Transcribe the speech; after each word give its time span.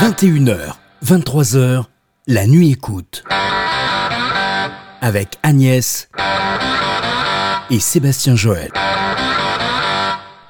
21h, 0.00 0.76
23h, 1.04 1.84
la 2.26 2.46
nuit 2.46 2.70
écoute. 2.70 3.22
Avec 5.02 5.36
Agnès 5.42 6.08
et 7.68 7.78
Sébastien 7.78 8.34
Joël. 8.34 8.70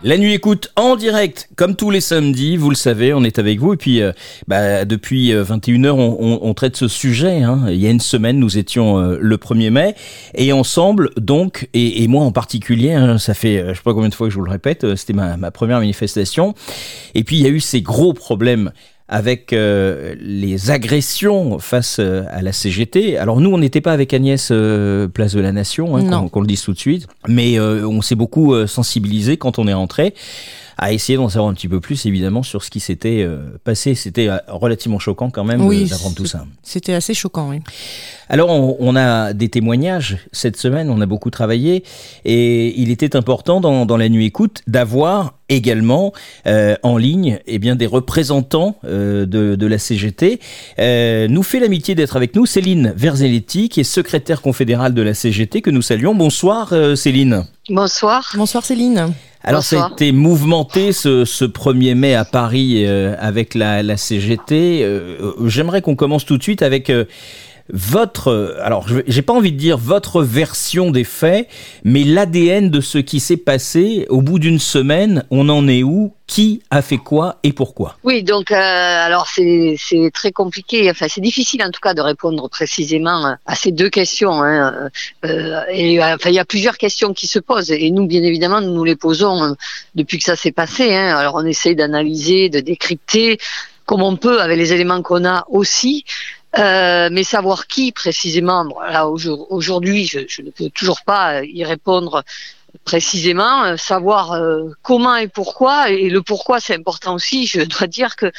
La 0.02 0.16
nuit 0.16 0.32
écoute 0.32 0.72
en 0.76 0.96
direct, 0.96 1.50
comme 1.56 1.76
tous 1.76 1.90
les 1.90 2.00
samedis, 2.00 2.56
vous 2.56 2.70
le 2.70 2.74
savez, 2.74 3.12
on 3.12 3.22
est 3.22 3.38
avec 3.38 3.60
vous. 3.60 3.74
Et 3.74 3.76
puis, 3.76 4.00
euh, 4.00 4.12
bah, 4.48 4.86
depuis 4.86 5.32
21h, 5.32 5.88
euh, 5.88 6.38
on, 6.40 6.54
traite 6.54 6.76
ce 6.76 6.88
sujet. 6.88 7.42
Hein. 7.42 7.66
Il 7.68 7.76
y 7.76 7.86
a 7.86 7.90
une 7.90 8.00
semaine, 8.00 8.38
nous 8.38 8.56
étions 8.56 8.98
euh, 8.98 9.18
le 9.20 9.36
1er 9.36 9.68
mai. 9.68 9.94
Et 10.34 10.54
ensemble, 10.54 11.10
donc, 11.18 11.68
et, 11.74 12.08
moi 12.08 12.24
en 12.24 12.32
particulier, 12.32 12.94
hein, 12.94 13.18
ça 13.18 13.34
fait 13.34 13.62
je 13.68 13.74
sais 13.74 13.82
pas 13.82 13.92
combien 13.92 14.08
de 14.08 14.14
fois 14.14 14.28
que 14.28 14.32
je 14.32 14.38
vous 14.38 14.44
le 14.44 14.50
répète, 14.50 14.96
c'était 14.96 15.12
ma, 15.12 15.50
première 15.50 15.80
manifestation. 15.80 16.54
Et 17.14 17.22
puis, 17.22 17.36
il 17.36 17.42
y 17.42 17.46
a 17.46 17.50
eu 17.50 17.60
ces 17.60 17.82
gros 17.82 18.14
problèmes 18.14 18.72
avec 19.10 19.52
euh, 19.52 20.14
les 20.20 20.70
agressions 20.70 21.58
face 21.58 21.96
euh, 21.98 22.22
à 22.30 22.42
la 22.42 22.52
CGT. 22.52 23.18
Alors 23.18 23.40
nous, 23.40 23.50
on 23.50 23.58
n'était 23.58 23.80
pas 23.80 23.92
avec 23.92 24.14
Agnès 24.14 24.50
euh, 24.52 25.08
Place 25.08 25.34
de 25.34 25.40
la 25.40 25.50
Nation, 25.50 25.96
hein, 25.96 26.28
qu'on 26.28 26.40
le 26.40 26.46
dise 26.46 26.62
tout 26.62 26.72
de 26.72 26.78
suite, 26.78 27.08
mais 27.26 27.58
on 27.58 28.00
s'est 28.02 28.14
beaucoup 28.14 28.66
sensibilisé 28.66 29.36
quand 29.36 29.58
on 29.58 29.66
est 29.66 29.74
rentré 29.74 30.14
à 30.80 30.92
essayer 30.92 31.16
d'en 31.16 31.28
savoir 31.28 31.50
un 31.50 31.54
petit 31.54 31.68
peu 31.68 31.78
plus, 31.78 32.06
évidemment, 32.06 32.42
sur 32.42 32.64
ce 32.64 32.70
qui 32.70 32.80
s'était 32.80 33.26
passé. 33.64 33.94
C'était 33.94 34.28
relativement 34.48 34.98
choquant 34.98 35.30
quand 35.30 35.44
même 35.44 35.60
oui, 35.60 35.86
d'apprendre 35.88 36.16
tout 36.16 36.26
ça. 36.26 36.46
C'était 36.62 36.94
assez 36.94 37.14
choquant, 37.14 37.50
oui. 37.50 37.60
Alors, 38.28 38.48
on, 38.48 38.76
on, 38.80 38.96
a 38.96 39.32
des 39.34 39.48
témoignages 39.48 40.18
cette 40.32 40.56
semaine, 40.56 40.88
on 40.88 41.00
a 41.00 41.06
beaucoup 41.06 41.30
travaillé, 41.30 41.84
et 42.24 42.80
il 42.80 42.90
était 42.90 43.14
important 43.14 43.60
dans, 43.60 43.84
dans 43.84 43.96
la 43.96 44.08
nuit 44.08 44.24
écoute 44.24 44.62
d'avoir 44.66 45.34
également 45.50 46.12
euh, 46.46 46.76
en 46.82 46.96
ligne 46.96 47.40
eh 47.46 47.58
bien, 47.58 47.76
des 47.76 47.86
représentants 47.86 48.76
euh, 48.84 49.26
de, 49.26 49.56
de, 49.56 49.66
la 49.66 49.78
CGT. 49.78 50.40
Euh, 50.78 51.28
nous 51.28 51.42
fait 51.42 51.60
l'amitié 51.60 51.94
d'être 51.94 52.16
avec 52.16 52.34
nous 52.34 52.46
Céline 52.46 52.94
Verzelletti, 52.96 53.68
qui 53.68 53.80
est 53.80 53.84
secrétaire 53.84 54.40
confédérale 54.40 54.94
de 54.94 55.02
la 55.02 55.12
CGT, 55.12 55.60
que 55.60 55.70
nous 55.70 55.82
saluons. 55.82 56.14
Bonsoir 56.14 56.72
euh, 56.72 56.94
Céline. 56.94 57.44
Bonsoir. 57.70 58.32
Bonsoir 58.36 58.64
Céline. 58.64 59.14
Alors 59.42 59.62
ça 59.62 59.84
a 59.86 59.90
été 59.92 60.12
mouvementé 60.12 60.92
ce, 60.92 61.24
ce 61.24 61.44
1er 61.44 61.94
mai 61.94 62.14
à 62.14 62.24
Paris 62.26 62.84
euh, 62.84 63.14
avec 63.18 63.54
la, 63.54 63.82
la 63.82 63.96
CGT. 63.96 64.80
Euh, 64.82 65.32
J'aimerais 65.46 65.80
qu'on 65.80 65.96
commence 65.96 66.26
tout 66.26 66.36
de 66.36 66.42
suite 66.42 66.62
avec 66.62 66.92
votre, 67.72 68.56
alors 68.62 68.86
j'ai 69.06 69.22
pas 69.22 69.32
envie 69.32 69.52
de 69.52 69.56
dire 69.56 69.78
votre 69.78 70.22
version 70.22 70.90
des 70.90 71.04
faits, 71.04 71.48
mais 71.84 72.04
l'ADN 72.04 72.70
de 72.70 72.80
ce 72.80 72.98
qui 72.98 73.20
s'est 73.20 73.36
passé 73.36 74.06
au 74.08 74.22
bout 74.22 74.38
d'une 74.38 74.58
semaine, 74.58 75.24
on 75.30 75.48
en 75.48 75.68
est 75.68 75.82
où 75.82 76.12
qui 76.30 76.62
a 76.70 76.80
fait 76.80 76.96
quoi 76.96 77.38
et 77.42 77.52
pourquoi? 77.52 77.96
Oui, 78.04 78.22
donc 78.22 78.52
euh, 78.52 78.54
alors 78.56 79.26
c'est 79.26 79.76
très 80.14 80.30
compliqué, 80.30 80.88
enfin 80.88 81.06
c'est 81.08 81.20
difficile 81.20 81.60
en 81.64 81.70
tout 81.70 81.80
cas 81.82 81.92
de 81.92 82.00
répondre 82.00 82.48
précisément 82.48 83.36
à 83.44 83.54
ces 83.56 83.72
deux 83.72 83.90
questions. 83.90 84.42
Hein. 84.42 84.90
Euh, 85.24 85.62
et, 85.70 86.00
enfin 86.00 86.30
il 86.30 86.36
y 86.36 86.38
a 86.38 86.44
plusieurs 86.44 86.78
questions 86.78 87.14
qui 87.14 87.26
se 87.26 87.40
posent 87.40 87.72
et 87.72 87.90
nous 87.90 88.06
bien 88.06 88.22
évidemment 88.22 88.60
nous 88.60 88.84
les 88.84 88.94
posons 88.94 89.42
euh, 89.42 89.52
depuis 89.96 90.18
que 90.18 90.24
ça 90.24 90.36
s'est 90.36 90.52
passé. 90.52 90.94
Hein. 90.94 91.16
Alors 91.16 91.34
on 91.34 91.44
essaye 91.44 91.74
d'analyser, 91.74 92.48
de 92.48 92.60
décrypter 92.60 93.38
comme 93.84 94.02
on 94.02 94.14
peut 94.14 94.40
avec 94.40 94.56
les 94.56 94.72
éléments 94.72 95.02
qu'on 95.02 95.24
a 95.24 95.44
aussi. 95.48 96.04
Euh, 96.58 97.08
mais 97.12 97.22
savoir 97.22 97.68
qui 97.68 97.92
précisément, 97.92 98.66
là 98.90 99.06
aujourd'hui, 99.08 100.06
je, 100.06 100.20
je, 100.26 100.42
ne 100.42 100.50
peux 100.50 100.68
toujours 100.70 101.02
pas 101.02 101.44
y 101.44 101.64
répondre 101.64 102.24
précisément, 102.84 103.64
euh, 103.64 103.76
savoir 103.76 104.32
euh, 104.32 104.70
comment 104.82 105.14
et 105.16 105.28
pourquoi, 105.28 105.90
et 105.90 106.10
le 106.10 106.22
pourquoi 106.22 106.58
c'est 106.58 106.74
important 106.74 107.14
aussi. 107.14 107.46
Je 107.52 107.60
dois 107.62 107.86
dire 107.86 108.16
que 108.16 108.32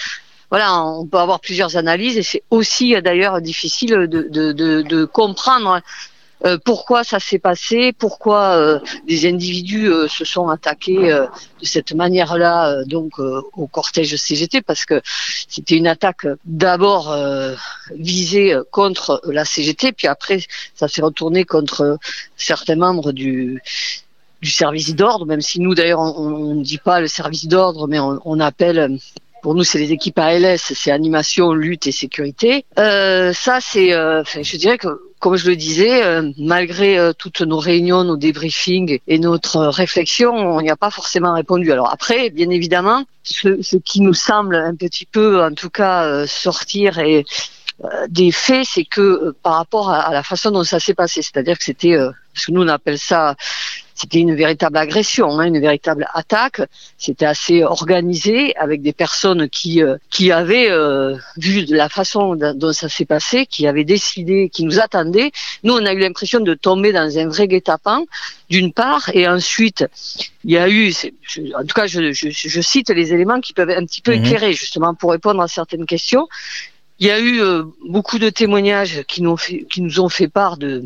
voilà, 0.49 0.83
on 0.83 1.05
peut 1.05 1.19
avoir 1.19 1.39
plusieurs 1.39 1.77
analyses 1.77 2.17
et 2.17 2.23
c'est 2.23 2.43
aussi 2.49 3.01
d'ailleurs 3.01 3.39
difficile 3.39 3.91
de, 3.91 4.05
de, 4.05 4.51
de, 4.51 4.81
de 4.81 5.05
comprendre 5.05 5.79
euh, 6.45 6.57
pourquoi 6.63 7.03
ça 7.03 7.19
s'est 7.19 7.39
passé, 7.39 7.93
pourquoi 7.93 8.55
euh, 8.55 8.79
des 9.07 9.27
individus 9.27 9.87
euh, 9.87 10.07
se 10.07 10.25
sont 10.25 10.49
attaqués 10.49 11.11
euh, 11.11 11.27
de 11.61 11.65
cette 11.65 11.93
manière-là 11.93 12.71
euh, 12.71 12.85
donc 12.85 13.19
au 13.19 13.67
cortège 13.67 14.15
CGT 14.15 14.61
parce 14.61 14.85
que 14.85 15.01
c'était 15.47 15.75
une 15.75 15.87
attaque 15.87 16.25
d'abord 16.45 17.15
visée 17.95 18.55
contre 18.71 19.21
la 19.25 19.45
CGT 19.45 19.91
puis 19.91 20.07
après 20.07 20.39
ça 20.75 20.87
s'est 20.87 21.01
retourné 21.01 21.45
contre 21.45 21.97
certains 22.37 22.75
membres 22.75 23.11
du 23.11 23.61
du 24.41 24.49
service 24.49 24.95
d'ordre, 24.95 25.27
même 25.27 25.41
si 25.41 25.59
nous 25.59 25.75
d'ailleurs 25.75 25.99
on 25.99 26.55
ne 26.55 26.63
dit 26.63 26.79
pas 26.79 26.99
le 26.99 27.07
service 27.07 27.45
d'ordre, 27.45 27.87
mais 27.87 27.99
on, 27.99 28.19
on 28.25 28.39
appelle 28.39 28.97
pour 29.41 29.55
nous, 29.55 29.63
c'est 29.63 29.79
les 29.79 29.91
équipes 29.91 30.19
ALS, 30.19 30.59
c'est 30.59 30.91
animation, 30.91 31.53
lutte 31.53 31.87
et 31.87 31.91
sécurité. 31.91 32.65
Euh, 32.77 33.33
ça, 33.33 33.59
c'est, 33.59 33.93
euh, 33.93 34.23
je 34.23 34.57
dirais 34.57 34.77
que, 34.77 34.87
comme 35.21 35.35
je 35.35 35.47
le 35.47 35.55
disais, 35.55 36.03
euh, 36.03 36.31
malgré 36.39 36.97
euh, 36.97 37.13
toutes 37.15 37.41
nos 37.41 37.59
réunions, 37.59 38.03
nos 38.03 38.17
débriefings 38.17 38.99
et 39.07 39.19
notre 39.19 39.67
réflexion, 39.67 40.33
on 40.33 40.61
n'y 40.61 40.71
a 40.71 40.75
pas 40.75 40.89
forcément 40.89 41.33
répondu. 41.35 41.71
Alors 41.71 41.93
après, 41.93 42.31
bien 42.31 42.49
évidemment, 42.49 43.05
ce, 43.21 43.61
ce, 43.61 43.77
qui 43.77 44.01
nous 44.01 44.15
semble 44.15 44.55
un 44.55 44.75
petit 44.75 45.05
peu, 45.05 45.43
en 45.43 45.53
tout 45.53 45.69
cas, 45.69 46.05
euh, 46.05 46.25
sortir 46.27 46.97
et 46.99 47.23
des 48.09 48.31
faits, 48.31 48.67
c'est 48.69 48.85
que 48.85 49.35
par 49.41 49.55
rapport 49.55 49.89
à, 49.89 50.01
à, 50.01 50.13
la 50.13 50.21
façon 50.21 50.51
dont 50.51 50.63
ça 50.63 50.79
s'est 50.79 50.93
passé, 50.93 51.21
c'est-à-dire 51.21 51.57
que 51.57 51.63
c'était, 51.63 51.97
parce 52.33 52.45
que 52.45 52.51
nous 52.51 52.63
on 52.63 52.67
appelle 52.67 52.97
ça 52.97 53.35
c'était 54.01 54.19
une 54.19 54.33
véritable 54.33 54.77
agression, 54.77 55.39
hein, 55.39 55.45
une 55.45 55.59
véritable 55.59 56.07
attaque. 56.15 56.61
C'était 56.97 57.27
assez 57.27 57.63
organisé 57.63 58.55
avec 58.57 58.81
des 58.81 58.93
personnes 58.93 59.47
qui 59.47 59.83
euh, 59.83 59.97
qui 60.09 60.31
avaient 60.31 60.71
euh, 60.71 61.15
vu 61.37 61.65
de 61.65 61.75
la 61.75 61.87
façon 61.87 62.35
dont 62.35 62.73
ça 62.73 62.89
s'est 62.89 63.05
passé, 63.05 63.45
qui 63.45 63.67
avaient 63.67 63.83
décidé, 63.83 64.49
qui 64.49 64.63
nous 64.63 64.79
attendaient. 64.79 65.31
Nous, 65.63 65.73
on 65.73 65.85
a 65.85 65.93
eu 65.93 65.99
l'impression 65.99 66.39
de 66.39 66.55
tomber 66.55 66.91
dans 66.93 67.15
un 67.15 67.27
vrai 67.27 67.47
guet-apens, 67.47 68.05
d'une 68.49 68.73
part, 68.73 69.11
et 69.13 69.27
ensuite 69.27 69.85
il 70.45 70.51
y 70.51 70.57
a 70.57 70.67
eu, 70.67 70.91
je, 71.21 71.41
en 71.55 71.61
tout 71.61 71.75
cas, 71.75 71.85
je, 71.85 72.11
je, 72.11 72.29
je, 72.31 72.61
cite 72.61 72.89
les 72.89 73.13
éléments 73.13 73.39
qui 73.39 73.53
peuvent 73.53 73.69
un 73.69 73.85
petit 73.85 74.01
peu 74.01 74.15
mmh. 74.15 74.25
éclairer 74.25 74.53
justement 74.53 74.95
pour 74.95 75.11
répondre 75.11 75.41
à 75.41 75.47
certaines 75.47 75.85
questions. 75.85 76.27
Il 76.97 77.05
y 77.05 77.11
a 77.11 77.19
eu 77.19 77.39
euh, 77.41 77.63
beaucoup 77.87 78.17
de 78.17 78.29
témoignages 78.29 79.03
qui 79.07 79.21
nous, 79.21 79.37
fait, 79.37 79.65
qui 79.69 79.81
nous 79.81 79.99
ont 79.99 80.09
fait 80.09 80.27
part 80.27 80.57
de, 80.57 80.83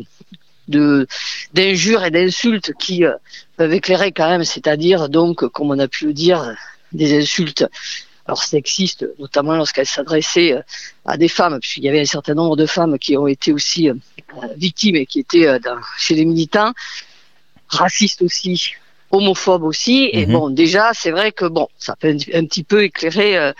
de 0.68 1.06
d'injures 1.54 2.04
et 2.04 2.10
d'insultes 2.10 2.72
qui 2.78 3.04
euh, 3.04 3.14
peuvent 3.56 3.72
éclairer 3.72 4.12
quand 4.12 4.28
même, 4.28 4.44
c'est-à-dire 4.44 5.08
donc, 5.08 5.46
comme 5.48 5.70
on 5.70 5.78
a 5.78 5.88
pu 5.88 6.06
le 6.06 6.12
dire, 6.12 6.54
des 6.92 7.18
insultes 7.18 7.66
alors 8.26 8.42
sexistes, 8.42 9.06
notamment 9.20 9.54
lorsqu'elles 9.54 9.86
s'adressaient 9.86 10.54
euh, 10.54 10.62
à 11.04 11.16
des 11.16 11.28
femmes, 11.28 11.60
puisqu'il 11.60 11.84
y 11.84 11.88
avait 11.88 12.00
un 12.00 12.06
certain 12.06 12.34
nombre 12.34 12.56
de 12.56 12.66
femmes 12.66 12.98
qui 12.98 13.16
ont 13.16 13.28
été 13.28 13.52
aussi 13.52 13.88
euh, 13.88 13.94
victimes 14.56 14.96
et 14.96 15.06
qui 15.06 15.20
étaient 15.20 15.60
dans, 15.60 15.78
chez 15.96 16.14
les 16.14 16.24
militants, 16.24 16.72
racistes 17.68 18.22
aussi, 18.22 18.74
homophobes 19.10 19.64
aussi. 19.64 20.10
Et 20.12 20.26
mmh. 20.26 20.32
bon, 20.32 20.50
déjà, 20.50 20.90
c'est 20.92 21.10
vrai 21.10 21.32
que 21.32 21.44
bon, 21.44 21.68
ça 21.78 21.96
peut 21.96 22.08
un, 22.08 22.38
un 22.38 22.44
petit 22.44 22.64
peu 22.64 22.82
éclairer. 22.84 23.36
Euh, 23.36 23.52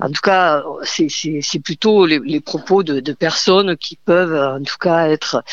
en 0.00 0.10
tout 0.10 0.22
cas, 0.22 0.62
c'est 0.84 1.58
plutôt 1.62 2.06
les, 2.06 2.18
les 2.20 2.40
propos 2.40 2.82
de, 2.82 3.00
de, 3.00 3.12
personnes 3.12 3.76
qui 3.76 3.96
peuvent, 3.96 4.58
en 4.58 4.62
tout 4.62 4.78
cas, 4.78 5.08
être 5.08 5.44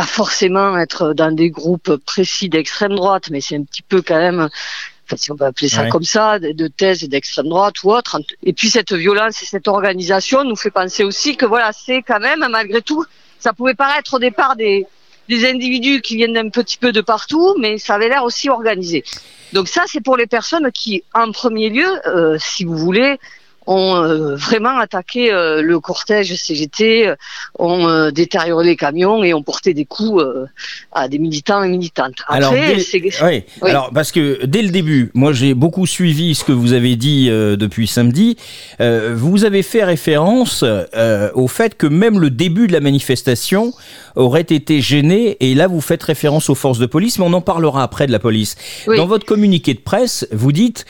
pas 0.00 0.06
forcément 0.06 0.78
être 0.78 1.12
dans 1.12 1.30
des 1.30 1.50
groupes 1.50 1.96
précis 2.06 2.48
d'extrême 2.48 2.94
droite, 2.94 3.28
mais 3.30 3.42
c'est 3.42 3.56
un 3.56 3.64
petit 3.64 3.82
peu 3.82 4.00
quand 4.00 4.16
même, 4.16 4.48
si 5.14 5.30
on 5.30 5.36
peut 5.36 5.44
appeler 5.44 5.68
ça 5.68 5.82
ouais. 5.82 5.90
comme 5.90 6.04
ça, 6.04 6.38
de, 6.38 6.68
thèses 6.68 7.06
d'extrême 7.06 7.50
droite 7.50 7.82
ou 7.84 7.92
autre. 7.92 8.18
Et 8.42 8.54
puis 8.54 8.70
cette 8.70 8.94
violence 8.94 9.42
et 9.42 9.44
cette 9.44 9.68
organisation 9.68 10.42
nous 10.42 10.56
fait 10.56 10.70
penser 10.70 11.04
aussi 11.04 11.36
que 11.36 11.44
voilà, 11.44 11.72
c'est 11.74 12.00
quand 12.00 12.18
même, 12.18 12.46
malgré 12.50 12.80
tout, 12.80 13.04
ça 13.38 13.52
pouvait 13.52 13.74
paraître 13.74 14.14
au 14.14 14.18
départ 14.18 14.56
des, 14.56 14.86
des 15.28 15.46
individus 15.46 16.00
qui 16.00 16.16
viennent 16.16 16.32
d'un 16.32 16.48
petit 16.48 16.78
peu 16.78 16.92
de 16.92 17.02
partout, 17.02 17.54
mais 17.58 17.76
ça 17.76 17.96
avait 17.96 18.08
l'air 18.08 18.24
aussi 18.24 18.48
organisé. 18.48 19.04
Donc 19.52 19.68
ça, 19.68 19.82
c'est 19.86 20.00
pour 20.00 20.16
les 20.16 20.26
personnes 20.26 20.72
qui, 20.72 21.04
en 21.12 21.30
premier 21.30 21.68
lieu, 21.68 21.90
euh, 22.06 22.38
si 22.38 22.64
vous 22.64 22.78
voulez, 22.78 23.18
ont 23.66 23.96
euh, 23.96 24.36
vraiment 24.36 24.78
attaqué 24.78 25.32
euh, 25.32 25.62
le 25.62 25.80
cortège 25.80 26.34
CGT, 26.34 27.08
euh, 27.08 27.14
ont 27.58 28.10
détérioré 28.10 28.64
les 28.64 28.76
camions 28.76 29.22
et 29.22 29.34
ont 29.34 29.42
porté 29.42 29.74
des 29.74 29.84
coups 29.84 30.22
à 30.92 31.08
des 31.08 31.18
militants 31.18 31.62
et 31.62 31.68
militantes. 31.68 32.14
Après, 32.26 32.36
alors, 32.36 32.52
dès, 32.52 32.76
oui, 33.22 33.44
oui. 33.62 33.70
alors 33.70 33.90
parce 33.92 34.12
que 34.12 34.44
dès 34.46 34.62
le 34.62 34.70
début, 34.70 35.10
moi 35.14 35.32
j'ai 35.32 35.54
beaucoup 35.54 35.86
suivi 35.86 36.34
ce 36.34 36.44
que 36.44 36.52
vous 36.52 36.72
avez 36.72 36.96
dit 36.96 37.28
depuis 37.28 37.86
samedi. 37.86 38.36
vous 38.78 39.44
avez 39.44 39.62
fait 39.62 39.84
référence 39.84 40.64
au 41.34 41.48
fait 41.48 41.76
que 41.76 41.86
même 41.86 42.18
le 42.18 42.30
début 42.30 42.66
de 42.66 42.72
la 42.72 42.80
manifestation 42.80 43.72
aurait 44.16 44.40
été 44.40 44.80
gêné 44.80 45.36
et 45.40 45.54
là 45.54 45.66
vous 45.66 45.80
faites 45.80 46.02
référence 46.02 46.50
aux 46.50 46.54
forces 46.54 46.78
de 46.78 46.86
police, 46.86 47.18
mais 47.18 47.24
on 47.26 47.32
en 47.32 47.40
parlera 47.40 47.82
après 47.82 48.06
de 48.06 48.12
la 48.12 48.18
police. 48.18 48.56
Oui. 48.86 48.96
Dans 48.96 49.06
votre 49.06 49.26
communiqué 49.26 49.74
de 49.74 49.80
presse, 49.80 50.26
vous 50.32 50.52
dites 50.52 50.86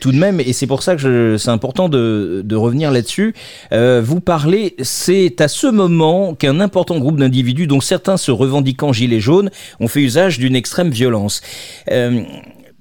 tout 0.00 0.12
de 0.12 0.18
même, 0.18 0.40
et 0.40 0.52
c'est 0.52 0.66
pour 0.66 0.82
ça 0.82 0.96
que 0.96 1.36
c'est 1.38 1.50
important 1.50 1.88
de, 1.88 1.93
de 1.94 2.56
revenir 2.56 2.90
là-dessus. 2.90 3.34
Euh, 3.72 4.02
vous 4.04 4.20
parlez, 4.20 4.74
c'est 4.82 5.40
à 5.40 5.48
ce 5.48 5.66
moment 5.66 6.34
qu'un 6.34 6.60
important 6.60 6.98
groupe 6.98 7.18
d'individus, 7.18 7.66
dont 7.66 7.80
certains 7.80 8.16
se 8.16 8.30
revendiquant 8.30 8.92
gilets 8.92 9.20
jaunes, 9.20 9.50
ont 9.80 9.88
fait 9.88 10.00
usage 10.00 10.38
d'une 10.38 10.56
extrême 10.56 10.90
violence. 10.90 11.42
Euh, 11.90 12.22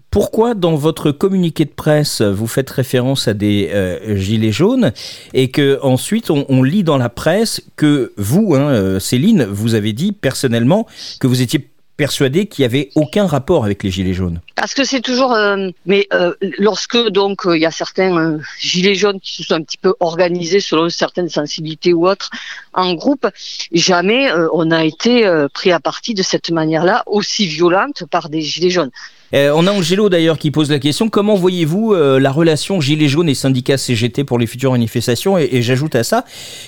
pourquoi 0.09 0.53
dans 0.53 0.75
votre 0.75 1.11
communiqué 1.11 1.65
de 1.65 1.71
presse 1.71 2.21
vous 2.21 2.45
faites 2.45 2.69
référence 2.69 3.27
à 3.27 3.33
des 3.33 3.71
euh, 3.73 4.15
gilets 4.15 4.51
jaunes 4.51 4.91
et 5.33 5.49
que 5.49 5.79
ensuite 5.81 6.29
on, 6.29 6.61
lit 6.61 6.83
dans 6.83 6.99
la 6.99 7.09
presse 7.09 7.61
que 7.77 8.13
vous, 8.17 8.53
hein, 8.53 8.99
Céline, 8.99 9.43
vous 9.45 9.73
avez 9.73 9.91
dit 9.91 10.11
personnellement 10.11 10.85
que 11.19 11.25
vous 11.25 11.41
étiez 11.41 11.67
persuadé 11.97 12.47
qu'il 12.47 12.63
n'y 12.63 12.65
avait 12.65 12.89
aucun 12.95 13.27
rapport 13.27 13.65
avec 13.65 13.83
les 13.83 13.91
gilets 13.91 14.13
jaunes. 14.13 14.41
Parce 14.55 14.73
que 14.73 14.83
c'est 14.83 15.01
toujours, 15.01 15.33
euh, 15.33 15.69
mais 15.85 16.07
euh, 16.13 16.33
lorsque 16.57 16.97
donc 17.09 17.41
il 17.45 17.59
y 17.59 17.65
a 17.65 17.71
certains 17.71 18.17
euh, 18.17 18.39
gilets 18.59 18.95
jaunes 18.95 19.19
qui 19.19 19.33
se 19.35 19.43
sont 19.43 19.53
un 19.55 19.61
petit 19.61 19.77
peu 19.77 19.93
organisés 19.99 20.59
selon 20.59 20.89
certaines 20.89 21.29
sensibilités 21.29 21.93
ou 21.93 22.07
autres 22.07 22.31
en 22.73 22.93
groupe, 22.95 23.27
jamais 23.71 24.31
on 24.53 24.71
a 24.71 24.83
été 24.83 25.29
pris 25.53 25.71
à 25.71 25.79
partie 25.79 26.15
de 26.15 26.23
cette 26.23 26.49
manière-là 26.49 27.03
aussi 27.05 27.45
violente 27.45 28.03
par 28.09 28.29
des 28.29 28.41
gilets 28.41 28.71
jaunes. 28.71 28.89
on 29.31 29.67
a 29.67 29.71
Angelo 29.71 30.09
d'ailleurs 30.09 30.39
qui 30.39 30.49
pose 30.49 30.71
la 30.71 30.79
question. 30.79 31.07
Comment 31.07 31.35
voyez-vous 31.35 31.93
la 31.93 32.31
relation 32.31 32.81
gilets 32.81 33.09
jaunes 33.09 33.29
et 33.29 33.35
syndicats 33.35 33.77
CGT 33.77 34.23
pour 34.23 34.39
les 34.39 34.47
futures 34.47 34.71
manifestations? 34.71 35.37
Et, 35.37 35.49
et 35.51 35.61
j'ajoute 35.61 35.93
à 35.93 36.03
ça, 36.03 36.25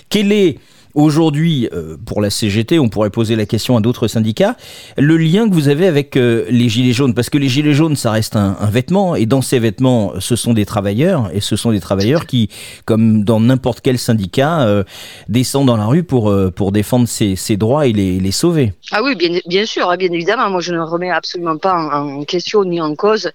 quel 0.09 0.31
est 0.31 0.59
Aujourd'hui, 0.95 1.67
euh, 1.73 1.97
pour 2.05 2.21
la 2.21 2.29
CGT, 2.29 2.79
on 2.79 2.87
pourrait 2.87 3.09
poser 3.09 3.35
la 3.35 3.45
question 3.45 3.75
à 3.75 3.81
d'autres 3.81 4.07
syndicats, 4.07 4.55
le 4.97 5.17
lien 5.17 5.49
que 5.49 5.53
vous 5.53 5.67
avez 5.67 5.87
avec 5.87 6.15
euh, 6.15 6.45
les 6.49 6.69
gilets 6.69 6.93
jaunes, 6.93 7.13
parce 7.13 7.29
que 7.29 7.37
les 7.37 7.49
gilets 7.49 7.73
jaunes, 7.73 7.97
ça 7.97 8.11
reste 8.11 8.37
un, 8.37 8.55
vêtement, 8.71 9.13
et 9.15 9.25
dans 9.25 9.41
ces 9.41 9.59
vêtements, 9.59 10.13
ce 10.19 10.37
sont 10.37 10.53
des 10.53 10.65
travailleurs, 10.65 11.29
et 11.33 11.41
ce 11.41 11.57
sont 11.57 11.71
des 11.73 11.81
travailleurs 11.81 12.25
qui, 12.25 12.49
comme 12.85 13.25
dans 13.25 13.41
n'importe 13.41 13.81
quel 13.81 13.99
syndicat, 13.99 14.61
euh, 14.61 14.85
descendent 15.27 15.67
dans 15.67 15.75
la 15.75 15.85
rue 15.85 16.03
pour, 16.03 16.33
pour 16.55 16.71
défendre 16.71 17.09
ses, 17.09 17.35
ses, 17.35 17.57
droits 17.57 17.87
et 17.87 17.91
les, 17.91 18.21
les 18.21 18.31
sauver. 18.31 18.71
Ah 18.91 19.03
oui, 19.03 19.15
bien, 19.15 19.65
sûr, 19.65 19.93
bien 19.97 20.11
évidemment. 20.13 20.49
Moi, 20.49 20.61
je 20.61 20.71
ne 20.71 20.79
remets 20.79 21.11
absolument 21.11 21.57
pas 21.57 21.75
en 21.75 22.23
question 22.23 22.63
ni 22.63 22.79
en 22.79 22.95
cause 22.95 23.29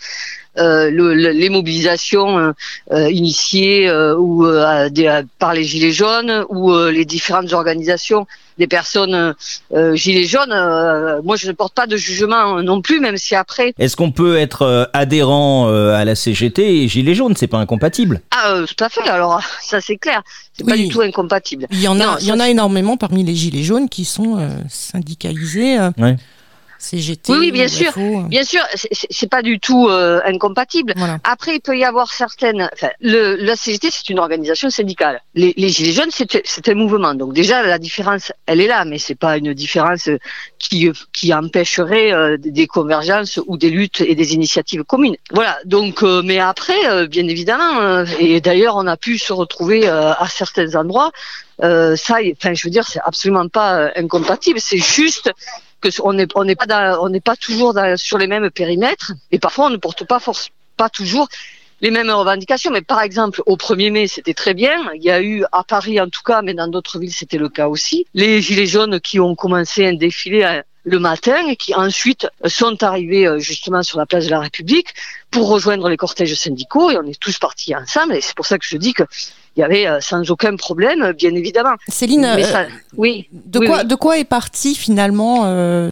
euh, 0.60 0.90
le, 0.90 1.14
le, 1.14 1.30
les 1.30 1.48
mobilisations 1.48 2.38
euh, 2.38 2.52
euh 2.92 3.10
initiées 3.10 3.88
euh, 3.88 4.16
ou 4.16 4.46
des, 4.90 5.22
par 5.38 5.54
les 5.54 5.64
Gilets 5.64 5.92
jaunes 5.92 6.44
ou 6.48 6.74
les 6.74 7.04
différentes 7.04 7.52
organisations 7.52 8.26
des 8.58 8.66
personnes 8.66 9.34
Gilets 9.94 10.26
jaunes. 10.26 10.54
moi, 11.24 11.36
je 11.36 11.46
ne 11.46 11.52
porte 11.52 11.74
pas 11.74 11.86
de 11.86 11.96
jugement 11.96 12.62
non 12.62 12.82
plus, 12.82 13.00
même 13.00 13.16
si 13.16 13.34
après. 13.34 13.72
Est-ce 13.78 13.96
qu'on 13.96 14.12
peut 14.12 14.36
être 14.36 14.90
adhérent 14.92 15.68
à 15.68 16.04
la 16.04 16.14
CGT 16.14 16.82
et 16.82 16.88
Gilets 16.88 17.14
jaunes? 17.14 17.34
C'est 17.36 17.46
pas 17.46 17.58
incompatible 17.58 18.20
Ah, 18.30 18.60
tout 18.66 18.84
à 18.84 18.88
fait. 18.88 19.08
Alors, 19.08 19.40
ça 19.62 19.80
c'est 19.80 19.96
clair. 19.96 20.22
C'est 20.52 20.64
oui. 20.64 20.70
pas 20.70 20.76
du 20.76 20.88
tout 20.88 21.00
incompatible. 21.00 21.66
Il 21.70 21.80
y 21.80 21.88
en 21.88 21.98
a, 22.00 22.04
non, 22.04 22.16
il 22.20 22.26
y 22.26 22.32
en 22.32 22.40
a 22.40 22.50
énormément 22.50 22.96
parmi 22.96 23.24
les 23.24 23.34
Gilets 23.34 23.62
jaunes 23.62 23.88
qui 23.88 24.04
sont 24.04 24.38
syndicalisés. 24.68 25.78
Ouais. 25.96 26.16
CGT. 26.81 27.32
Oui, 27.32 27.38
oui 27.38 27.53
bien 27.53 27.69
sûr, 27.69 27.91
UFO. 27.91 28.23
bien 28.23 28.44
sûr, 28.44 28.62
c'est 28.75 29.31
pas 29.31 29.43
du 29.43 29.61
tout 29.61 29.88
euh, 29.88 30.21
incompatible. 30.25 30.94
Voilà. 30.97 31.19
Après, 31.25 31.56
il 31.56 31.61
peut 31.61 31.79
y 31.79 31.85
avoir 31.85 32.12
certaines. 32.12 32.69
Enfin, 32.73 32.91
le, 33.00 33.37
la 33.37 33.55
CGT, 33.55 33.88
c'est 33.91 34.09
une 34.09 34.19
organisation 34.19 34.71
syndicale. 34.71 35.21
Les, 35.35 35.55
les 35.56 35.69
gilets 35.69 35.93
jaunes, 35.93 36.11
c'est 36.11 36.69
un 36.69 36.75
mouvement. 36.75 37.15
Donc 37.15 37.35
déjà, 37.35 37.62
la 37.62 37.79
différence, 37.79 38.32
elle 38.47 38.61
est 38.61 38.67
là, 38.67 38.85
mais 38.85 38.99
c'est 38.99 39.15
pas 39.15 39.37
une 39.37 39.53
différence 39.55 40.09
qui 40.59 40.91
qui 41.12 41.35
empêcherait 41.35 42.12
euh, 42.12 42.37
des 42.38 42.67
convergences 42.67 43.38
ou 43.47 43.56
des 43.56 43.71
luttes 43.71 44.00
et 44.00 44.15
des 44.15 44.35
initiatives 44.35 44.85
communes. 44.85 45.17
Voilà. 45.32 45.59
Donc, 45.65 46.03
euh, 46.03 46.23
mais 46.25 46.38
après, 46.38 46.88
euh, 46.88 47.06
bien 47.06 47.27
évidemment, 47.27 47.81
euh, 47.81 48.05
et 48.19 48.41
d'ailleurs, 48.41 48.77
on 48.77 48.87
a 48.87 48.97
pu 48.97 49.19
se 49.19 49.32
retrouver 49.32 49.88
euh, 49.88 50.12
à 50.12 50.27
certains 50.29 50.75
endroits. 50.75 51.11
ça, 51.61 52.17
enfin, 52.37 52.55
je 52.55 52.67
veux 52.67 52.71
dire, 52.71 52.87
c'est 52.87 53.00
absolument 53.05 53.49
pas 53.49 53.91
incompatible. 53.97 54.61
C'est 54.61 54.79
juste 54.79 55.31
que 55.81 55.88
on 56.03 56.12
n'est 56.12 57.21
pas 57.21 57.37
toujours 57.37 57.75
sur 57.97 58.19
les 58.19 58.27
mêmes 58.27 58.50
périmètres 58.50 59.12
et 59.31 59.38
parfois 59.38 59.67
on 59.67 59.71
ne 59.71 59.77
porte 59.77 60.05
pas 60.05 60.21
toujours 60.91 61.29
les 61.81 61.91
mêmes 61.91 62.11
revendications. 62.11 62.71
Mais 62.71 62.82
par 62.82 63.00
exemple, 63.00 63.43
au 63.47 63.56
1er 63.56 63.91
mai, 63.91 64.06
c'était 64.06 64.35
très 64.35 64.55
bien. 64.55 64.91
Il 64.94 65.03
y 65.03 65.11
a 65.11 65.23
eu, 65.23 65.44
à 65.50 65.65
Paris 65.65 66.00
en 66.00 66.09
tout 66.09 66.23
cas, 66.23 66.43
mais 66.43 66.55
dans 66.55 66.69
d'autres 66.69 66.99
villes, 66.99 67.15
c'était 67.15 67.38
le 67.38 67.49
cas 67.49 67.69
aussi, 67.69 68.06
les 68.15 68.43
Gilets 68.43 68.67
jaunes 68.67 69.00
qui 69.00 69.19
ont 69.19 69.35
commencé 69.35 69.87
un 69.87 69.94
défilé 69.94 70.61
le 70.85 70.99
matin 70.99 71.47
et 71.47 71.56
qui 71.56 71.75
ensuite 71.75 72.27
sont 72.47 72.82
arrivés 72.82 73.29
justement 73.38 73.82
sur 73.82 73.99
la 73.99 74.06
place 74.06 74.27
de 74.27 74.31
la 74.31 74.41
République 74.41 74.94
pour 75.31 75.49
rejoindre 75.49 75.88
les 75.88 75.97
cortèges 75.97 76.35
syndicaux 76.35 76.91
et 76.91 76.97
on 76.97 77.05
est 77.05 77.21
tous 77.21 77.38
partis 77.38 77.75
ensemble 77.77 78.15
et 78.15 78.21
c'est 78.21 78.35
pour 78.35 78.47
ça 78.47 78.59
que 78.59 78.65
je 78.67 78.77
dis 78.77 78.94
que 78.94 79.05
il 79.56 79.61
y 79.61 79.62
avait 79.65 80.00
sans 80.00 80.31
aucun 80.31 80.55
problème, 80.56 81.12
bien 81.12 81.35
évidemment. 81.35 81.75
Céline, 81.88 82.23
ça, 82.44 82.61
euh, 82.61 82.69
oui, 82.97 83.29
de 83.32 83.59
oui, 83.59 83.67
quoi 83.67 83.79
oui. 83.79 83.85
de 83.85 83.94
quoi 83.97 84.19
est 84.19 84.25
parti 84.25 84.77
finalement 84.77 85.44
euh, 85.47 85.50
euh, 85.50 85.91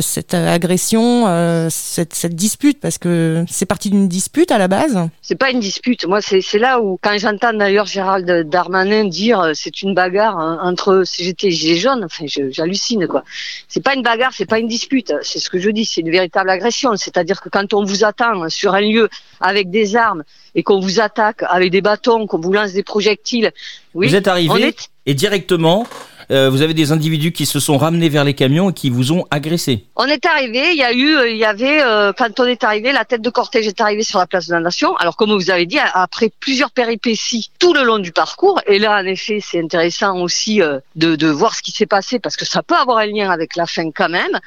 cette 0.00 0.34
agression, 0.34 1.26
euh, 1.26 1.68
cette, 1.70 2.14
cette, 2.14 2.34
dispute 2.34 2.80
Parce 2.80 2.98
que 2.98 3.44
c'est 3.48 3.66
parti 3.66 3.90
d'une 3.90 4.08
dispute 4.08 4.50
à 4.50 4.58
la 4.58 4.68
base. 4.68 5.08
C'est 5.22 5.34
pas 5.34 5.50
une 5.50 5.60
dispute. 5.60 6.06
Moi, 6.06 6.20
c'est 6.20 6.58
là 6.58 6.80
où 6.80 6.98
quand 7.02 7.16
j'entends 7.18 7.52
d'ailleurs 7.52 7.86
Gérald 7.86 8.48
Darmanin 8.48 9.04
dire 9.04 9.40
euh, 9.40 9.52
c'est 9.54 9.82
une 9.82 9.94
bagarre 9.94 10.38
hein, 10.38 10.58
entre 10.62 11.04
CGT 11.04 11.48
et 11.48 11.50
Gilets 11.50 11.78
jaunes, 11.78 12.04
enfin, 12.04 12.24
j'hallucine 12.26 13.06
quoi. 13.06 13.24
C'est 13.68 13.82
pas 13.82 13.94
une 13.94 14.02
bagarre, 14.02 14.32
c'est 14.34 14.46
pas 14.46 14.58
une 14.58 14.68
dispute. 14.68 15.12
C'est 15.22 15.38
ce 15.38 15.50
que 15.50 15.58
je 15.58 15.70
dis, 15.70 15.84
c'est 15.84 16.00
une 16.00 16.10
véritable 16.10 16.50
agression. 16.50 16.96
C'est-à-dire 16.96 17.40
que 17.40 17.48
quand 17.48 17.74
on 17.74 17.84
vous 17.84 18.04
attend 18.04 18.48
sur 18.48 18.74
un 18.74 18.80
lieu 18.80 19.08
avec 19.40 19.70
des 19.70 19.96
armes 19.96 20.22
et 20.54 20.62
qu'on 20.62 20.80
vous 20.80 21.00
attaque 21.00 21.42
avec 21.48 21.70
des 21.70 21.80
bâtons, 21.80 22.26
qu'on 22.26 22.40
vous 22.40 22.52
lance 22.52 22.72
des 22.72 22.82
projectiles. 22.82 23.52
Oui, 23.94 24.08
vous 24.08 24.14
êtes 24.14 24.28
arrivé 24.28 24.68
est... 24.68 24.88
et 25.06 25.14
directement, 25.14 25.86
euh, 26.30 26.50
vous 26.50 26.62
avez 26.62 26.74
des 26.74 26.92
individus 26.92 27.32
qui 27.32 27.46
se 27.46 27.60
sont 27.60 27.78
ramenés 27.78 28.08
vers 28.08 28.24
les 28.24 28.34
camions 28.34 28.70
et 28.70 28.72
qui 28.72 28.90
vous 28.90 29.12
ont 29.12 29.24
agressé. 29.30 29.86
On 29.96 30.06
est 30.06 30.24
arrivé, 30.26 30.72
il 30.72 30.78
y 30.78 30.82
a 30.82 30.92
eu, 30.92 31.30
il 31.30 31.36
y 31.36 31.44
avait, 31.44 31.82
euh, 31.82 32.12
quand 32.16 32.40
on 32.40 32.44
est 32.44 32.64
arrivé, 32.64 32.92
la 32.92 33.04
tête 33.04 33.22
de 33.22 33.30
cortège 33.30 33.66
est 33.66 33.80
arrivée 33.80 34.02
sur 34.02 34.18
la 34.18 34.26
place 34.26 34.46
de 34.46 34.54
la 34.54 34.60
Nation. 34.60 34.96
Alors, 34.96 35.16
comme 35.16 35.32
vous 35.32 35.50
avez 35.50 35.66
dit, 35.66 35.78
après 35.78 36.30
plusieurs 36.40 36.70
péripéties 36.70 37.50
tout 37.58 37.74
le 37.74 37.82
long 37.82 37.98
du 37.98 38.12
parcours, 38.12 38.60
et 38.66 38.78
là, 38.78 39.00
en 39.00 39.06
effet, 39.06 39.38
c'est 39.42 39.60
intéressant 39.60 40.18
aussi 40.20 40.62
euh, 40.62 40.78
de, 40.96 41.16
de 41.16 41.28
voir 41.28 41.54
ce 41.54 41.62
qui 41.62 41.72
s'est 41.72 41.86
passé 41.86 42.18
parce 42.18 42.36
que 42.36 42.44
ça 42.44 42.62
peut 42.62 42.76
avoir 42.76 42.98
un 42.98 43.06
lien 43.06 43.30
avec 43.30 43.56
la 43.56 43.66
fin 43.66 43.90
quand 43.90 44.08
même. 44.08 44.38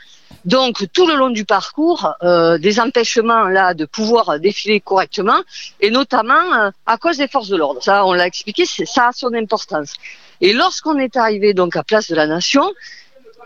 Donc 0.46 0.86
tout 0.94 1.06
le 1.06 1.16
long 1.16 1.30
du 1.30 1.46
parcours, 1.46 2.14
euh, 2.24 2.58
des 2.58 2.80
empêchements 2.80 3.46
là 3.50 3.74
de 3.74 3.86
pouvoir 3.86 4.40
défiler 4.40 4.80
correctement, 4.80 5.42
et 5.82 5.92
notamment 5.92 6.54
euh, 6.54 6.70
à 6.86 6.98
cause 6.98 7.18
des 7.18 7.28
forces 7.28 7.50
de 7.50 7.58
l'ordre. 7.58 7.84
Ça, 7.84 8.06
on 8.06 8.14
l'a 8.14 8.28
expliqué, 8.28 8.64
ça 8.66 9.10
a 9.10 9.12
son 9.12 9.34
importance. 9.34 9.94
Et 10.40 10.54
lorsqu'on 10.54 10.98
est 11.00 11.18
arrivé 11.18 11.54
donc 11.54 11.76
à 11.76 11.84
Place 11.84 12.10
de 12.10 12.16
la 12.16 12.28
Nation, 12.28 12.72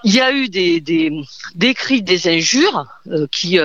il 0.03 0.13
y 0.13 0.21
a 0.21 0.31
eu 0.31 0.49
des, 0.49 0.79
des, 0.79 1.73
cris, 1.73 2.01
des 2.01 2.27
injures 2.27 2.85
euh, 3.07 3.27
qui, 3.31 3.59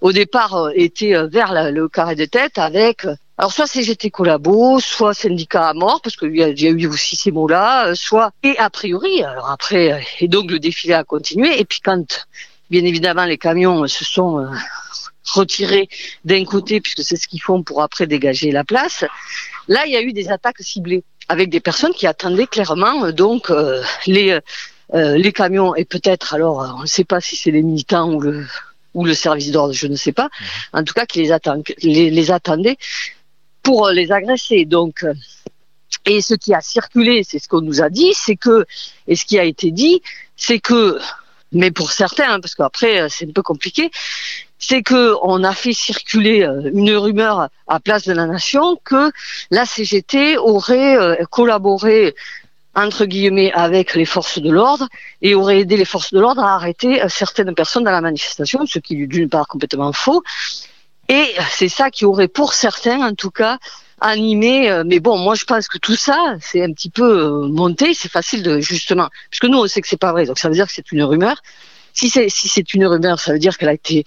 au 0.00 0.12
départ, 0.12 0.70
étaient 0.74 1.14
vers 1.28 1.70
le 1.70 1.88
carré 1.88 2.14
de 2.14 2.24
tête 2.24 2.58
avec 2.58 3.06
alors 3.40 3.52
soit 3.52 3.68
CGT 3.68 4.10
collabo, 4.10 4.80
soit 4.80 5.14
syndicat 5.14 5.68
à 5.68 5.72
mort, 5.72 6.00
parce 6.02 6.16
qu'il 6.16 6.34
y, 6.34 6.40
y, 6.40 6.66
a 6.66 6.70
eu 6.70 6.86
aussi 6.88 7.14
ces 7.14 7.30
mots-là, 7.30 7.94
soit 7.94 8.32
et 8.42 8.58
a 8.58 8.68
priori, 8.68 9.22
alors 9.22 9.48
après, 9.48 10.04
et 10.18 10.26
donc 10.26 10.50
le 10.50 10.58
défilé 10.58 10.94
a 10.94 11.04
continué, 11.04 11.60
et 11.60 11.64
puis 11.64 11.78
quand 11.80 12.26
bien 12.70 12.84
évidemment 12.84 13.24
les 13.24 13.38
camions 13.38 13.86
se 13.86 14.04
sont 14.04 14.40
euh, 14.40 14.48
retirés 15.32 15.88
d'un 16.24 16.44
côté, 16.44 16.80
puisque 16.80 17.02
c'est 17.02 17.16
ce 17.16 17.28
qu'ils 17.28 17.42
font 17.42 17.62
pour 17.62 17.82
après 17.82 18.06
dégager 18.06 18.50
la 18.50 18.64
place, 18.64 19.04
là 19.68 19.86
il 19.86 19.92
y 19.92 19.96
a 19.96 20.02
eu 20.02 20.12
des 20.12 20.28
attaques 20.30 20.60
ciblées, 20.60 21.04
avec 21.28 21.50
des 21.50 21.60
personnes 21.60 21.92
qui 21.92 22.06
attendaient 22.06 22.46
clairement 22.46 23.10
donc 23.12 23.50
euh, 23.50 23.82
les, 24.06 24.38
euh, 24.94 25.16
les 25.16 25.32
camions, 25.32 25.74
et 25.74 25.84
peut-être 25.84 26.34
alors, 26.34 26.76
on 26.78 26.82
ne 26.82 26.86
sait 26.86 27.04
pas 27.04 27.20
si 27.20 27.36
c'est 27.36 27.50
les 27.50 27.62
militants 27.62 28.12
ou 28.12 28.20
le 28.20 28.46
ou 28.94 29.04
le 29.04 29.14
service 29.14 29.50
d'ordre, 29.52 29.74
je 29.74 29.86
ne 29.86 29.96
sais 29.96 30.12
pas, 30.12 30.28
en 30.72 30.82
tout 30.82 30.94
cas 30.94 31.04
qui 31.04 31.20
les, 31.20 31.30
attend, 31.30 31.62
les, 31.82 32.10
les 32.10 32.30
attendaient 32.30 32.78
pour 33.62 33.90
les 33.90 34.10
agresser. 34.10 34.64
Donc, 34.64 35.04
et 36.04 36.20
ce 36.20 36.34
qui 36.34 36.54
a 36.54 36.60
circulé, 36.60 37.22
c'est 37.22 37.38
ce 37.38 37.48
qu'on 37.48 37.60
nous 37.60 37.82
a 37.82 37.90
dit, 37.90 38.12
c'est 38.14 38.36
que, 38.36 38.64
et 39.06 39.16
ce 39.16 39.24
qui 39.24 39.38
a 39.38 39.44
été 39.44 39.70
dit, 39.70 40.00
c'est 40.36 40.58
que, 40.58 40.98
mais 41.52 41.70
pour 41.70 41.92
certains, 41.92 42.34
hein, 42.34 42.40
parce 42.40 42.54
qu'après 42.54 43.08
c'est 43.08 43.28
un 43.28 43.32
peu 43.32 43.42
compliqué, 43.42 43.90
c'est 44.58 44.82
que 44.82 45.14
on 45.22 45.44
a 45.44 45.54
fait 45.54 45.72
circuler 45.72 46.48
une 46.74 46.90
rumeur 46.96 47.48
à 47.66 47.80
Place 47.80 48.06
de 48.06 48.12
la 48.12 48.26
Nation 48.26 48.76
que 48.84 49.10
la 49.50 49.64
CGT 49.64 50.36
aurait 50.36 51.18
collaboré 51.30 52.14
entre 52.74 53.04
guillemets 53.06 53.52
avec 53.52 53.94
les 53.94 54.04
forces 54.04 54.38
de 54.38 54.50
l'ordre 54.50 54.88
et 55.22 55.34
aurait 55.34 55.60
aidé 55.60 55.76
les 55.76 55.84
forces 55.84 56.12
de 56.12 56.20
l'ordre 56.20 56.42
à 56.42 56.54
arrêter 56.54 57.00
certaines 57.08 57.54
personnes 57.54 57.84
dans 57.84 57.90
la 57.90 58.00
manifestation, 58.00 58.66
ce 58.66 58.78
qui 58.78 59.02
est 59.02 59.06
d'une 59.06 59.28
part 59.28 59.46
complètement 59.48 59.92
faux. 59.92 60.22
Et 61.08 61.34
c'est 61.50 61.68
ça 61.68 61.90
qui 61.90 62.04
aurait 62.04 62.28
pour 62.28 62.52
certains 62.52 63.00
en 63.00 63.14
tout 63.14 63.30
cas 63.30 63.58
animé. 64.00 64.82
Mais 64.86 65.00
bon, 65.00 65.18
moi 65.18 65.34
je 65.34 65.44
pense 65.44 65.68
que 65.68 65.78
tout 65.78 65.96
ça, 65.96 66.36
c'est 66.40 66.62
un 66.62 66.72
petit 66.72 66.90
peu 66.90 67.46
monté. 67.48 67.94
C'est 67.94 68.10
facile 68.10 68.42
de 68.42 68.60
justement, 68.60 69.08
puisque 69.30 69.44
nous 69.44 69.58
on 69.58 69.66
sait 69.66 69.80
que 69.80 69.88
c'est 69.88 69.96
pas 69.96 70.12
vrai, 70.12 70.26
donc 70.26 70.38
ça 70.38 70.48
veut 70.48 70.54
dire 70.54 70.66
que 70.66 70.72
c'est 70.72 70.92
une 70.92 71.02
rumeur. 71.02 71.42
Si 71.92 72.10
c'est 72.10 72.28
si 72.28 72.48
c'est 72.48 72.74
une 72.74 72.86
rumeur, 72.86 73.18
ça 73.18 73.32
veut 73.32 73.38
dire 73.38 73.56
qu'elle 73.58 73.68
a 73.68 73.74
été 73.74 74.04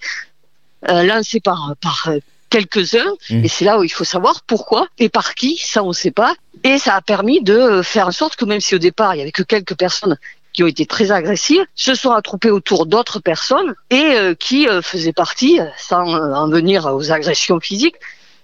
euh, 0.88 1.02
lancée 1.02 1.40
par 1.40 1.74
par 1.80 2.10
quelques-uns. 2.50 3.12
Mmh. 3.30 3.44
Et 3.44 3.48
c'est 3.48 3.64
là 3.64 3.78
où 3.78 3.84
il 3.84 3.92
faut 3.92 4.04
savoir 4.04 4.42
pourquoi 4.46 4.88
et 4.98 5.08
par 5.08 5.34
qui. 5.34 5.56
Ça 5.58 5.82
on 5.82 5.92
sait 5.92 6.10
pas. 6.10 6.34
Et 6.64 6.78
ça 6.78 6.94
a 6.94 7.00
permis 7.00 7.42
de 7.42 7.82
faire 7.82 8.08
en 8.08 8.12
sorte 8.12 8.36
que 8.36 8.44
même 8.44 8.60
si 8.60 8.74
au 8.74 8.78
départ 8.78 9.14
il 9.14 9.18
y 9.18 9.22
avait 9.22 9.32
que 9.32 9.42
quelques 9.42 9.76
personnes 9.76 10.16
qui 10.52 10.62
ont 10.62 10.66
été 10.66 10.84
très 10.84 11.10
agressives, 11.10 11.64
se 11.74 11.94
sont 11.94 12.10
attroupés 12.10 12.50
autour 12.50 12.84
d'autres 12.84 13.20
personnes 13.20 13.74
et 13.88 14.34
qui 14.38 14.66
faisaient 14.82 15.14
partie, 15.14 15.58
sans 15.78 16.04
en 16.04 16.46
venir 16.50 16.84
aux 16.84 17.10
agressions 17.10 17.58
physiques, 17.58 17.96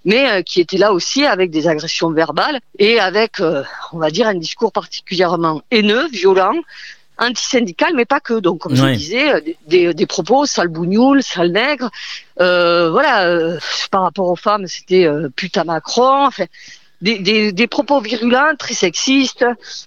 mais 0.05 0.43
qui 0.45 0.61
étaient 0.61 0.78
là 0.78 0.93
aussi 0.93 1.26
avec 1.26 1.50
des 1.50 1.69
agressions 1.69 2.11
verbales 2.11 2.61
et 2.78 2.99
avec, 3.00 3.40
on 3.93 3.99
va 3.99 4.11
dire, 4.11 4.26
un 4.26 4.35
discours 4.35 4.73
particulièrement 4.73 5.62
haineux, 5.71 6.09
violent, 6.09 6.55
antisyndical, 7.19 7.93
mais 7.95 8.05
pas 8.05 8.21
que. 8.21 8.38
Donc, 8.40 8.61
comme 8.61 8.75
je 8.75 8.87
disais, 8.87 9.35
euh, 9.35 9.40
des, 9.67 9.93
des 9.93 10.07
propos 10.07 10.47
sale 10.47 10.69
bougnoule, 10.69 11.23
sale 11.23 11.52
nègre. 11.52 11.90
Euh, 12.40 12.90
voilà, 12.90 13.26
euh, 13.26 13.59
par 13.90 14.02
rapport 14.02 14.28
aux 14.31 14.37
femmes, 14.37 14.67
c'était 14.67 15.05
euh, 15.05 15.28
putain 15.35 15.64
Macron. 15.64 16.26
Enfin, 16.26 16.45
des, 17.00 17.19
des, 17.19 17.52
des, 17.52 17.67
propos 17.67 18.00
virulents, 18.00 18.55
très 18.59 18.75
sexistes, 18.75 19.45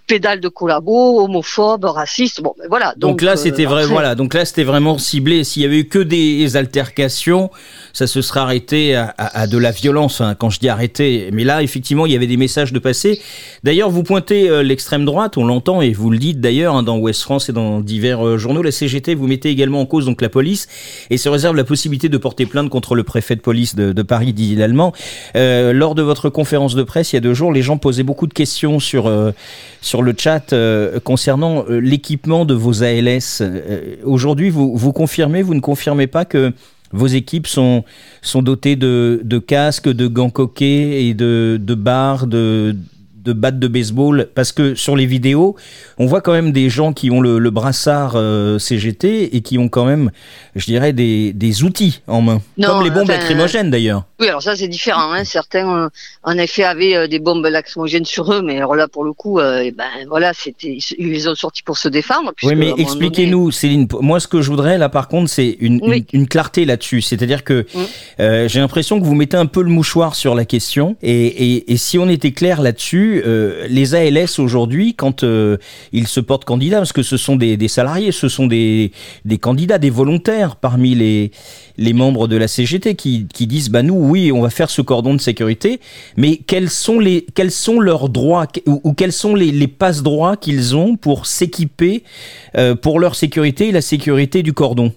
pédale 0.07 0.39
de 0.39 0.47
collabo, 0.47 1.21
homophobes, 1.21 1.85
racistes. 1.85 2.41
Bon, 2.41 2.53
ben 2.57 2.67
voilà. 2.69 2.93
Donc, 2.97 3.21
là, 3.21 3.35
c'était 3.35 3.65
vrai. 3.65 3.85
Voilà. 3.85 4.15
Donc 4.15 4.33
là, 4.33 4.45
c'était 4.45 4.63
vraiment 4.63 4.97
ciblé. 4.97 5.43
S'il 5.43 5.63
y 5.63 5.65
avait 5.65 5.79
eu 5.79 5.87
que 5.87 5.99
des 5.99 6.55
altercations, 6.55 7.49
ça 7.93 8.07
se 8.07 8.21
serait 8.21 8.39
arrêté 8.39 8.95
à, 8.95 9.13
à, 9.17 9.47
de 9.47 9.57
la 9.57 9.71
violence. 9.71 10.21
Hein, 10.21 10.35
quand 10.35 10.49
je 10.49 10.59
dis 10.59 10.69
arrêté, 10.69 11.29
mais 11.33 11.43
là, 11.43 11.61
effectivement, 11.61 12.05
il 12.05 12.13
y 12.13 12.15
avait 12.15 12.27
des 12.27 12.37
messages 12.37 12.71
de 12.71 12.79
passé. 12.79 13.21
D'ailleurs, 13.63 13.89
vous 13.89 14.03
pointez 14.03 14.49
euh, 14.49 14.63
l'extrême 14.63 15.03
droite, 15.03 15.37
on 15.37 15.45
l'entend 15.45 15.81
et 15.81 15.91
vous 15.91 16.09
le 16.09 16.17
dites 16.17 16.39
d'ailleurs 16.39 16.75
hein, 16.75 16.83
dans 16.83 16.97
Ouest 16.97 17.21
France 17.21 17.49
et 17.49 17.53
dans 17.53 17.81
divers 17.81 18.25
euh, 18.25 18.37
journaux. 18.37 18.61
La 18.61 18.71
CGT, 18.71 19.15
vous 19.15 19.27
mettez 19.27 19.49
également 19.49 19.81
en 19.81 19.85
cause 19.85 20.05
donc 20.05 20.21
la 20.21 20.29
police 20.29 20.67
et 21.09 21.17
se 21.17 21.27
réserve 21.29 21.55
la 21.55 21.63
possibilité 21.63 22.09
de 22.09 22.17
porter 22.17 22.45
plainte 22.45 22.69
contre 22.69 22.95
le 22.95 23.03
préfet 23.03 23.35
de 23.35 23.41
police 23.41 23.75
de, 23.75 23.91
de 23.91 24.01
Paris, 24.01 24.33
dit 24.33 24.55
l'allemand. 24.55 24.93
Euh, 25.35 25.73
lors 25.73 25.95
de 25.95 26.01
votre 26.01 26.29
conférence 26.29 26.75
de 26.75 26.83
presse 26.83 27.00
il 27.01 27.15
y 27.15 27.17
a 27.17 27.21
deux 27.21 27.33
jours, 27.33 27.51
les 27.51 27.61
gens 27.61 27.77
posaient 27.77 28.03
beaucoup 28.03 28.27
de 28.27 28.33
questions 28.33 28.79
sur 28.79 29.07
euh, 29.07 29.31
sur 29.81 30.01
le 30.01 30.13
chat 30.17 30.53
concernant 31.03 31.65
l'équipement 31.67 32.45
de 32.45 32.53
vos 32.53 32.83
ALS. 32.83 33.41
Aujourd'hui, 34.03 34.49
vous 34.49 34.75
vous 34.77 34.93
confirmez, 34.93 35.41
vous 35.41 35.55
ne 35.55 35.59
confirmez 35.59 36.07
pas 36.07 36.25
que 36.25 36.53
vos 36.93 37.07
équipes 37.07 37.47
sont, 37.47 37.83
sont 38.21 38.41
dotées 38.41 38.75
de, 38.75 39.21
de 39.23 39.39
casques, 39.39 39.89
de 39.89 40.07
gants 40.07 40.29
coquets 40.29 41.05
et 41.05 41.13
de, 41.13 41.59
de 41.61 41.75
barres, 41.75 42.27
de, 42.27 42.75
de 43.23 43.33
batte 43.33 43.59
de 43.59 43.67
baseball 43.67 44.27
parce 44.33 44.51
que 44.51 44.75
sur 44.75 44.95
les 44.95 45.05
vidéos, 45.05 45.55
on 45.97 46.05
voit 46.05 46.21
quand 46.21 46.31
même 46.31 46.51
des 46.51 46.69
gens 46.69 46.93
qui 46.93 47.11
ont 47.11 47.21
le, 47.21 47.51
brassard 47.51 48.13
euh, 48.15 48.57
CGT 48.57 49.35
et 49.35 49.41
qui 49.41 49.57
ont 49.57 49.67
quand 49.67 49.85
même, 49.85 50.09
je 50.55 50.65
dirais, 50.65 50.93
des, 50.93 51.33
des 51.33 51.63
outils 51.63 52.01
en 52.07 52.21
main, 52.21 52.41
comme 52.61 52.83
les 52.83 52.89
bombes 52.89 53.09
lacrymogènes 53.09 53.69
d'ailleurs. 53.69 54.05
Oui, 54.19 54.27
alors 54.27 54.41
ça 54.41 54.55
c'est 54.55 54.67
différent. 54.67 55.11
Hein. 55.11 55.25
Certains, 55.25 55.85
euh, 55.85 55.89
en 56.23 56.37
effet, 56.37 56.63
avaient 56.63 56.95
euh, 56.95 57.07
des 57.07 57.19
bombes 57.19 57.45
lacrymogènes 57.45 58.05
sur 58.05 58.31
eux, 58.31 58.41
mais 58.41 58.57
alors 58.57 58.75
là, 58.75 58.87
pour 58.87 59.03
le 59.03 59.13
coup, 59.13 59.39
eh 59.39 59.71
ben 59.71 59.89
voilà, 60.07 60.33
c'était 60.33 60.77
ils 60.97 61.09
les 61.09 61.27
ont 61.27 61.35
sortis 61.35 61.63
pour 61.63 61.77
se 61.77 61.89
défendre. 61.89 62.31
Oui, 62.43 62.55
mais 62.55 62.73
expliquez-nous, 62.77 63.51
Céline. 63.51 63.87
Moi, 63.99 64.19
ce 64.19 64.27
que 64.27 64.41
je 64.41 64.49
voudrais 64.49 64.77
là, 64.77 64.89
par 64.89 65.07
contre, 65.07 65.29
c'est 65.29 65.57
une, 65.59 65.81
une, 66.13 66.27
clarté 66.27 66.65
là-dessus. 66.65 67.01
C'est-à-dire 67.01 67.43
que 67.43 67.65
mm. 67.73 68.47
j'ai 68.47 68.59
l'impression 68.59 68.99
que 68.99 69.05
vous 69.05 69.15
mettez 69.15 69.37
un 69.37 69.45
peu 69.45 69.61
le 69.61 69.69
mouchoir 69.69 70.15
sur 70.15 70.35
la 70.35 70.45
question, 70.45 70.95
et, 71.01 71.11
et, 71.11 71.73
et 71.73 71.77
si 71.77 71.99
on 71.99 72.07
était 72.07 72.31
clair 72.31 72.61
là-dessus 72.61 73.10
euh, 73.25 73.67
les 73.69 73.95
ALS 73.95 74.39
aujourd'hui, 74.39 74.93
quand 74.93 75.23
euh, 75.23 75.57
ils 75.91 76.07
se 76.07 76.19
portent 76.19 76.45
candidats, 76.45 76.77
parce 76.77 76.93
que 76.93 77.03
ce 77.03 77.17
sont 77.17 77.35
des, 77.35 77.67
salariés, 77.67 78.11
ce 78.11 78.29
sont 78.29 78.47
des, 78.47 78.91
candidats, 79.39 79.77
des 79.77 79.89
volontaires 79.89 80.55
parmi 80.55 80.95
les, 80.95 81.31
membres 81.93 82.27
de 82.27 82.37
la 82.37 82.47
CGT 82.47 82.95
qui, 82.95 83.27
disent 83.47 83.69
bah 83.69 83.81
nous 83.81 83.95
oui 83.95 84.31
on 84.31 84.41
va 84.41 84.49
faire 84.49 84.69
ce 84.69 84.81
cordon 84.81 85.13
de 85.13 85.21
sécurité, 85.21 85.79
mais 86.15 86.37
quels 86.37 86.69
sont 86.69 86.99
leurs 87.79 88.09
droits 88.09 88.47
ou, 88.65 88.93
quels 88.93 89.11
sont 89.11 89.35
les, 89.35 89.51
les 89.51 89.67
passe 89.67 90.03
droits 90.03 90.37
qu'ils 90.37 90.75
ont 90.75 90.95
pour 90.95 91.25
s'équiper 91.25 92.03
euh, 92.57 92.75
pour 92.75 92.99
leur 92.99 93.15
sécurité 93.15 93.69
et 93.69 93.71
la 93.71 93.81
sécurité 93.81 94.43
du 94.43 94.53
cordon? 94.53 94.93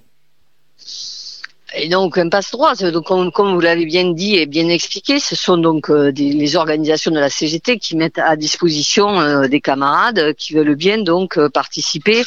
Et 1.77 1.89
donc 1.89 2.19
un 2.19 2.29
passe-droit, 2.29 2.75
donc 2.75 3.33
comme, 3.33 3.55
vous 3.55 3.61
l'avez 3.61 3.85
bien 3.85 4.13
dit 4.13 4.37
et 4.37 4.47
bien 4.47 4.69
expliqué, 4.69 5.19
ce 5.19 5.35
sont 5.35 5.57
donc 5.57 5.91
euh, 5.91 6.13
les 6.13 6.57
organisations 6.57 7.11
de 7.11 7.19
la 7.19 7.31
CGT 7.31 7.79
qui 7.79 7.97
mettent 7.97 8.19
à 8.19 8.37
disposition 8.37 9.21
euh, 9.21 9.49
des 9.49 9.61
camarades 9.61 10.35
qui 10.35 10.55
veulent 10.55 10.77
bien 10.77 10.99
donc 10.99 11.37
euh, 11.37 11.49
participer 11.49 12.23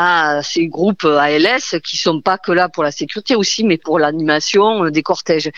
à 0.00 0.44
ces 0.44 0.68
groupes 0.68 1.04
ALS 1.04 1.80
qui 1.84 1.96
sont 1.96 2.20
pas 2.20 2.38
que 2.38 2.52
là 2.52 2.68
pour 2.68 2.84
la 2.84 2.92
sécurité 2.92 3.34
aussi, 3.34 3.64
mais 3.64 3.78
pour 3.78 3.98
l'animation 3.98 4.88
des 4.90 5.02
cortèges. 5.02 5.50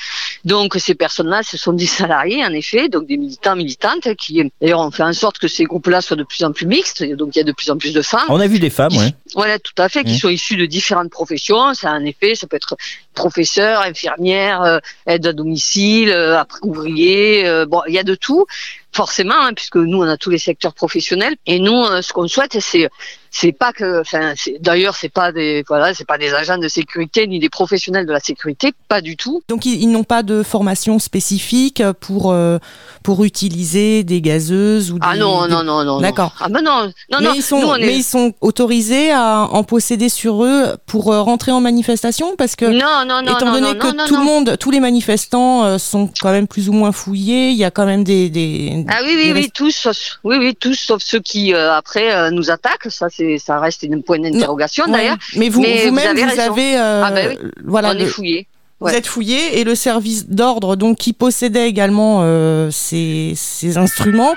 Donc 0.47 0.77
ces 0.79 0.95
personnes-là, 0.95 1.43
ce 1.43 1.59
sont 1.59 1.75
des 1.75 1.87
salariés 2.01 2.43
en 2.43 2.53
effet, 2.55 2.89
donc 2.89 3.07
des 3.07 3.19
militants 3.19 3.55
militantes 3.55 4.15
qui, 4.17 4.51
d'ailleurs, 4.63 4.81
on 4.81 4.91
fait 4.91 5.03
en 5.03 5.13
sorte 5.13 5.39
que 5.39 5.47
ces 5.47 5.65
groupes-là 5.65 6.01
soient 6.01 6.17
de 6.17 6.25
plus 6.25 6.43
en 6.43 6.53
plus 6.53 6.65
mixtes. 6.65 7.03
Donc 7.03 7.37
il 7.37 7.41
y 7.41 7.43
a 7.43 7.45
de 7.45 7.53
plus 7.53 7.71
en 7.71 7.77
plus 7.77 7.93
de 7.93 8.01
femmes. 8.01 8.25
On 8.31 8.41
a 8.41 8.47
vu 8.47 8.59
des 8.59 8.71
femmes, 8.71 8.97
oui. 8.97 9.15
Voilà, 9.35 9.59
tout 9.59 9.75
à 9.77 9.91
fait, 9.91 10.05
qui 10.05 10.17
sont 10.17 10.31
issues 10.31 10.57
de 10.57 10.65
différentes 10.65 11.11
professions. 11.11 11.75
Ça, 11.75 11.93
en 11.93 12.05
effet, 12.05 12.35
ça 12.35 12.47
peut 12.47 12.57
être 12.57 12.77
professeur, 13.15 13.83
infirmière, 13.83 14.63
euh, 14.63 14.79
aide 15.07 15.27
à 15.27 15.33
domicile, 15.35 16.11
euh, 16.11 16.39
après 16.39 16.61
ouvrier. 16.63 17.47
Euh, 17.47 17.67
bon, 17.67 17.83
il 17.87 17.95
y 17.95 17.99
a 17.99 18.05
de 18.05 18.15
tout 18.15 18.47
forcément, 18.93 19.35
hein, 19.39 19.53
puisque 19.55 19.77
nous 19.77 19.99
on 19.99 20.09
a 20.09 20.17
tous 20.17 20.31
les 20.31 20.39
secteurs 20.39 20.75
professionnels. 20.75 21.37
Et 21.47 21.59
nous, 21.59 21.85
ce 22.03 22.13
qu'on 22.13 22.29
souhaite, 22.29 22.59
c'est 22.61 22.89
c'est 23.31 23.53
pas 23.53 23.73
que, 23.73 24.01
enfin, 24.01 24.35
d'ailleurs, 24.61 24.97
c'est 24.97 25.09
pas 25.09 25.31
des, 25.31 25.65
voilà, 25.69 25.95
c'est 25.95 26.07
pas 26.07 26.19
des 26.19 26.35
agents 26.35 26.59
de 26.59 26.67
sécurité 26.67 27.27
ni 27.29 27.39
des 27.39 27.49
professionnels 27.49 28.07
de 28.07 28.13
la 28.13 28.19
sécurité, 28.19 28.73
pas 28.89 29.01
du 29.01 29.17
tout. 29.17 29.43
Donc 29.49 29.65
ils, 29.67 29.89
n'ont 29.89 30.05
pas 30.05 30.23
de 30.23 30.43
formation 30.43 30.99
spécifique 30.99 31.83
pour 32.01 32.33
euh, 32.33 32.59
pour 33.05 33.25
utiliser 33.25 34.03
des 34.03 34.21
gazeuses 34.21 34.91
ou 34.91 34.99
ah 35.01 35.15
des, 35.15 35.21
ah 35.21 35.23
non 35.23 35.49
non 35.49 35.63
non 35.63 35.85
non. 35.85 36.01
D'accord. 36.01 36.35
Ah 36.41 36.49
ben 36.49 36.63
non 36.63 36.91
non 37.11 37.19
mais 37.21 37.27
non. 37.27 37.33
Ils 37.35 37.43
sont, 37.43 37.77
mais 37.79 37.97
ils 37.97 38.03
sont 38.03 38.35
autorisés 38.41 39.13
à 39.13 39.49
en 39.51 39.63
posséder 39.63 40.09
sur 40.09 40.45
eux 40.45 40.77
pour 40.87 41.13
euh, 41.13 41.23
rentrer 41.23 41.53
en 41.53 41.61
manifestation? 41.61 42.35
Parce 42.37 42.57
que 42.57 42.65
non 42.65 43.07
non 43.07 43.23
non 43.23 43.37
étant 43.37 43.53
donné 43.53 43.79
que 43.79 44.07
tout 44.09 44.17
le 44.17 44.25
monde, 44.25 44.57
tous 44.59 44.73
les 44.73 44.81
manifestants 44.81 45.65
euh, 45.65 45.79
sont 45.79 46.11
quand 46.21 46.33
même 46.33 46.49
plus 46.49 46.69
ou 46.69 46.73
moins 46.73 46.93
fouillés, 46.93 47.51
il 47.51 47.57
y 47.57 47.65
a 47.65 47.71
quand 47.71 47.87
même 47.87 48.03
des, 48.03 48.29
des 48.29 48.80
ah 48.89 49.01
oui 49.05 49.15
oui 49.17 49.33
oui 49.35 49.51
tous 49.53 49.89
oui 50.25 50.37
oui 50.39 50.57
tous 50.59 50.75
sauf 50.75 51.03
ceux 51.03 51.21
qui 51.21 51.55
après 51.55 52.31
nous 52.31 52.51
attaquent 52.51 52.91
ça 52.91 53.09
ça 53.39 53.61
reste 53.61 53.83
une 53.83 54.03
point 54.03 54.19
d'interrogation 54.19 54.87
d'ailleurs. 54.87 55.17
Mais 55.37 55.49
vous, 55.49 55.63
vous-même, 55.63 56.17
vous, 56.17 56.41
avez, 56.41 56.77
euh, 56.77 57.03
ah 57.05 57.11
ben 57.11 57.39
voilà, 57.65 57.91
on 57.91 57.99
est 57.99 58.07
fouillé. 58.07 58.47
Vous 58.81 58.89
êtes 58.89 59.07
fouillé 59.07 59.61
et 59.61 59.65
le 59.65 59.75
service 59.75 60.29
d'ordre, 60.29 60.75
donc 60.75 60.97
qui 60.97 61.13
possédait 61.13 61.69
également 61.69 62.21
euh, 62.23 62.71
ces, 62.71 63.35
ces, 63.37 63.77
instruments, 63.77 64.35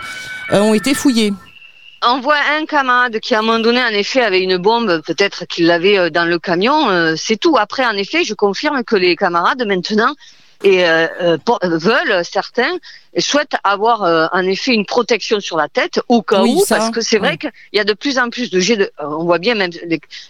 euh, 0.51 0.59
ont 0.59 0.73
été 0.73 0.93
fouillés. 0.93 1.31
On 2.05 2.19
voit 2.19 2.39
un 2.59 2.65
camarade 2.65 3.19
qui 3.21 3.33
à 3.33 3.39
un 3.39 3.41
moment 3.41 3.59
donné 3.59 3.81
en 3.81 3.93
effet 3.93 4.21
avait 4.21 4.41
une 4.41 4.57
bombe, 4.57 5.01
peut-être 5.05 5.45
qu'il 5.45 5.67
l'avait 5.67 6.12
dans 6.12 6.25
le 6.25 6.38
camion, 6.38 7.15
c'est 7.15 7.38
tout. 7.38 7.55
Après 7.57 7.85
en 7.85 7.93
effet, 7.93 8.25
je 8.25 8.33
confirme 8.33 8.83
que 8.83 8.97
les 8.97 9.15
camarades 9.15 9.65
maintenant 9.65 10.13
et 10.63 10.86
euh, 10.86 11.08
euh, 11.22 11.38
veulent 11.63 12.24
certains 12.24 12.77
souhaitent 13.20 13.55
avoir 13.63 14.03
euh, 14.03 14.25
en 14.32 14.41
effet 14.41 14.74
une 14.74 14.86
protection 14.86 15.39
sur 15.39 15.58
la 15.58 15.67
tête 15.67 16.00
au 16.08 16.22
cas 16.22 16.41
où 16.43 16.63
parce 16.67 16.89
que 16.89 17.01
c'est 17.01 17.20
vrai 17.20 17.38
qu'il 17.38 17.51
y 17.74 17.79
a 17.79 17.84
de 17.84 17.93
plus 17.93 18.17
en 18.17 18.29
plus 18.29 18.50
de 18.50 18.60
jets 18.60 18.77
de 18.77 18.91
on 19.00 19.24
voit 19.25 19.39
bien 19.39 19.55
même 19.55 19.72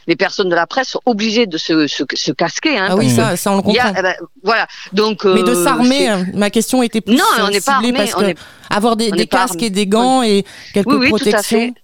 les, 0.08 0.16
personnes 0.16 0.50
de 0.50 0.56
la 0.56 0.68
presse 0.68 0.90
sont 0.90 1.02
obligées 1.06 1.46
de 1.46 1.58
se, 1.58 1.88
se, 1.88 2.04
se 2.13 2.32
casquer 2.32 2.78
hein, 2.78 2.88
ah 2.90 2.96
oui 2.96 3.10
ça, 3.10 3.38
ça 3.38 3.52
on 3.52 3.58
le 3.58 3.62
comprend. 3.62 3.94
eh 3.98 4.02
ben, 4.02 4.16
voilà. 4.44 4.68
Donc 4.92 5.24
mais 5.24 5.44
de 5.44 5.54
s'armer 5.54 6.10
ma 6.34 6.50
question 6.50 6.84
était 6.84 7.02
plus 7.02 7.16
non 7.16 7.24
on 7.40 7.50
n'est 7.50 7.62
pas 7.62 7.74
armé, 7.74 7.94
parce 7.94 8.13
que 8.13 8.34
avoir 8.70 8.96
des, 8.96 9.12
des 9.12 9.28
casques 9.28 9.62
et 9.62 9.70
des 9.70 9.88
gants 9.88 10.24
et 10.24 10.44
quelques 10.74 10.88
oui, 10.88 10.96
oui, 11.00 11.10
protections. 11.10 11.70
tout 11.70 11.83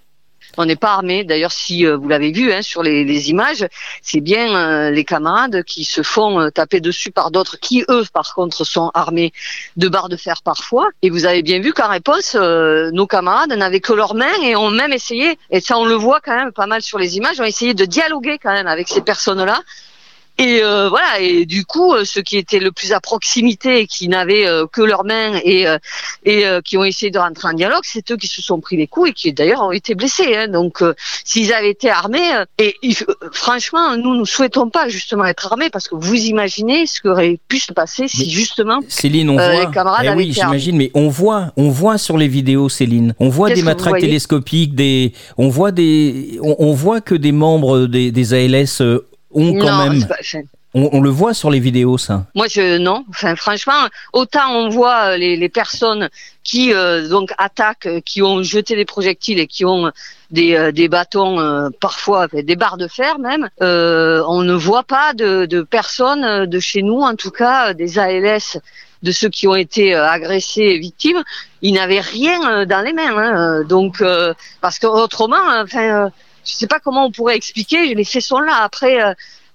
on 0.58 0.65
n'est 0.65 0.75
pas 0.75 0.94
armé. 0.94 1.24
D'ailleurs, 1.24 1.51
si 1.51 1.86
euh, 1.86 1.98
vous 1.98 2.08
l'avez 2.08 2.32
vu 2.32 2.51
hein, 2.51 2.62
sur 2.62 2.84
les, 2.84 3.29
images, 3.29 3.68
c'est 4.01 4.22
bien 4.22 4.56
euh, 4.56 4.91
les 4.91 5.03
camarades 5.03 5.63
qui 5.63 5.84
se 5.84 6.03
font 6.03 6.39
euh, 6.39 6.50
taper 6.50 6.79
dessus 6.79 7.12
par 7.12 7.32
d'autres 7.32 7.60
qui, 7.60 7.84
eux, 7.89 8.03
par 8.13 8.34
contre, 8.34 8.63
sont 8.63 8.91
armés 8.94 9.32
de 9.77 9.88
barres 9.88 10.10
de 10.10 10.18
fer 10.18 10.41
parfois. 10.44 10.89
Et 11.01 11.10
vous 11.10 11.25
avez 11.25 11.41
bien 11.41 11.60
vu 11.60 11.74
qu'en 11.74 11.89
réponse, 11.89 12.36
nos 12.36 13.08
camarades 13.08 13.51
n'avaient 13.51 13.79
que 13.79 13.94
leurs 13.94 14.15
mains 14.15 14.41
et 14.44 14.56
ont 14.56 14.70
même 14.70 14.94
essayé, 14.94 15.38
et 15.50 15.60
ça 15.60 15.77
on 15.77 15.86
le 15.86 15.96
voit 15.96 16.20
quand 16.22 16.36
même 16.36 16.51
pas 16.51 16.68
mal 16.68 16.82
sur 16.82 16.98
les 16.98 17.18
images, 17.18 17.39
ont 17.39 17.46
essayé 17.46 17.74
de 17.74 17.86
dialoguer 17.86 18.38
quand 18.41 18.51
même 18.51 18.68
avec 18.68 18.88
ces 18.88 19.01
personnes-là 19.01 19.62
et 20.39 20.63
euh, 20.63 20.88
voilà, 20.88 21.19
et 21.19 21.46
du 21.46 21.65
coup, 21.65 21.93
euh, 21.93 22.05
ceux 22.05 22.22
qui 22.22 22.38
étaient 22.38 22.60
le 22.60 22.72
plus 22.72 22.93
à 22.93 23.01
proximité, 23.01 23.88
qui 23.88 24.08
n'avaient 24.08 24.48
euh, 24.48 24.65
que 24.72 24.81
leurs 24.81 25.03
mains 25.03 25.38
et, 25.43 25.65
et 26.24 26.46
qui 26.63 26.77
ont 26.77 26.86
essayé 26.86 27.12
de 27.12 27.19
rentrer 27.19 27.50
en 27.50 27.53
dialogue, 27.53 27.81
c'est 27.84 28.10
eux 28.12 28.15
qui 28.15 28.27
se 28.27 28.41
sont 28.41 28.62
pris 28.62 28.77
les 28.77 28.88
coups 28.88 29.10
et 29.10 29.13
qui 29.13 29.34
d'ailleurs 29.34 29.63
ont 29.63 29.74
été 29.74 29.96
blessés. 29.96 30.38
Hein. 30.38 30.48
Donc, 30.48 30.81
s'ils 31.25 31.51
avaient 31.51 31.72
été 31.72 31.89
armés, 31.89 32.43
et 32.58 32.74
franchement, 33.34 33.98
nous 33.98 34.15
ne 34.15 34.24
souhaitons 34.24 34.69
pas 34.69 34.88
justement 34.88 35.25
être 35.25 35.51
armés 35.51 35.69
parce 35.69 35.89
que 35.89 35.96
vous 35.96 36.15
imaginez 36.15 36.86
ce 36.86 37.01
qui 37.01 37.10
aurait 37.10 37.38
pu 37.50 37.60
se 37.60 37.74
passer 37.74 38.08
si 38.08 38.31
justement 38.31 38.79
Céline, 38.88 39.29
on 39.29 39.36
voit. 39.36 39.65
les 39.65 39.72
camarades 39.72 40.05
eh 40.10 40.15
oui, 40.15 40.31
j'imagine, 40.31 40.77
mais 40.77 40.89
on 40.93 41.10
voit, 41.10 41.51
on 41.58 41.69
voit 41.69 41.98
sur 41.98 42.17
les 42.17 42.29
vidéos, 42.29 42.69
Céline, 42.69 43.13
on 43.19 43.27
voit 43.27 43.50
des 43.50 43.62
matraques 43.62 44.00
télescopiques, 44.00 44.74
des, 44.74 45.12
on 45.38 45.50
voit 45.50 45.72
des, 45.72 46.39
on, 46.41 46.72
voit 46.72 47.01
que 47.01 47.15
des 47.15 47.34
membres 47.34 47.88
des, 47.88 48.13
des 48.13 48.34
ALS 48.34 49.01
ont 49.31 49.57
quand 49.57 49.89
même. 49.89 50.05
on, 50.74 51.01
le 51.01 51.09
voit 51.09 51.33
sur 51.33 51.50
les 51.50 51.59
vidéos, 51.59 51.98
ça 51.98 52.25
Moi, 52.36 52.48
je 52.50 52.77
non. 52.77 53.05
Enfin, 53.09 53.36
franchement, 53.36 53.88
autant 54.13 54.51
on 54.51 54.69
voit 54.69 55.17
les, 55.17 55.36
les 55.36 55.50
personnes 55.50 56.09
qui 56.43 56.71
donc 57.09 57.31
attaquent, 57.38 58.01
qui 58.05 58.21
ont 58.21 58.41
jeté 58.41 58.75
des 58.75 58.86
projectiles 58.86 59.39
et 59.39 59.48
qui 59.48 59.65
ont 59.65 59.91
des, 60.31 60.71
des 60.71 60.88
bâtons, 60.88 61.69
parfois 61.79 62.27
des 62.27 62.55
barres 62.55 62.77
de 62.77 62.88
fer 62.88 63.19
même. 63.19 63.50
on 63.59 64.41
ne 64.43 64.53
voit 64.53 64.83
pas 64.83 65.13
de, 65.13 65.45
de 65.45 65.62
personnes 65.62 66.45
de 66.45 66.59
chez 66.59 66.81
nous, 66.81 67.01
en 67.01 67.15
tout 67.15 67.31
cas, 67.31 67.74
des 67.74 68.00
ALS 68.00 68.59
de 69.03 69.12
ceux 69.12 69.29
qui 69.29 69.48
ont 69.48 69.55
été 69.55 69.95
euh, 69.95 70.07
agressés 70.07 70.62
et 70.62 70.79
victimes, 70.79 71.24
ils 71.62 71.74
n'avaient 71.74 72.01
rien 72.01 72.39
euh, 72.50 72.65
dans 72.65 72.81
les 72.81 72.93
mains. 72.93 73.17
Hein. 73.17 73.63
Donc, 73.63 74.01
euh, 74.01 74.33
parce 74.62 74.79
que 74.79 74.88
autrement, 74.88 75.38
enfin, 75.62 76.12
je 76.46 76.53
sais 76.53 76.67
pas 76.67 76.79
comment 76.79 77.05
on 77.05 77.12
pourrait 77.12 77.36
expliquer. 77.36 77.93
Les 77.93 78.03
faits 78.03 78.24
sont 78.24 78.39
là. 78.39 78.62
Après, 78.63 79.00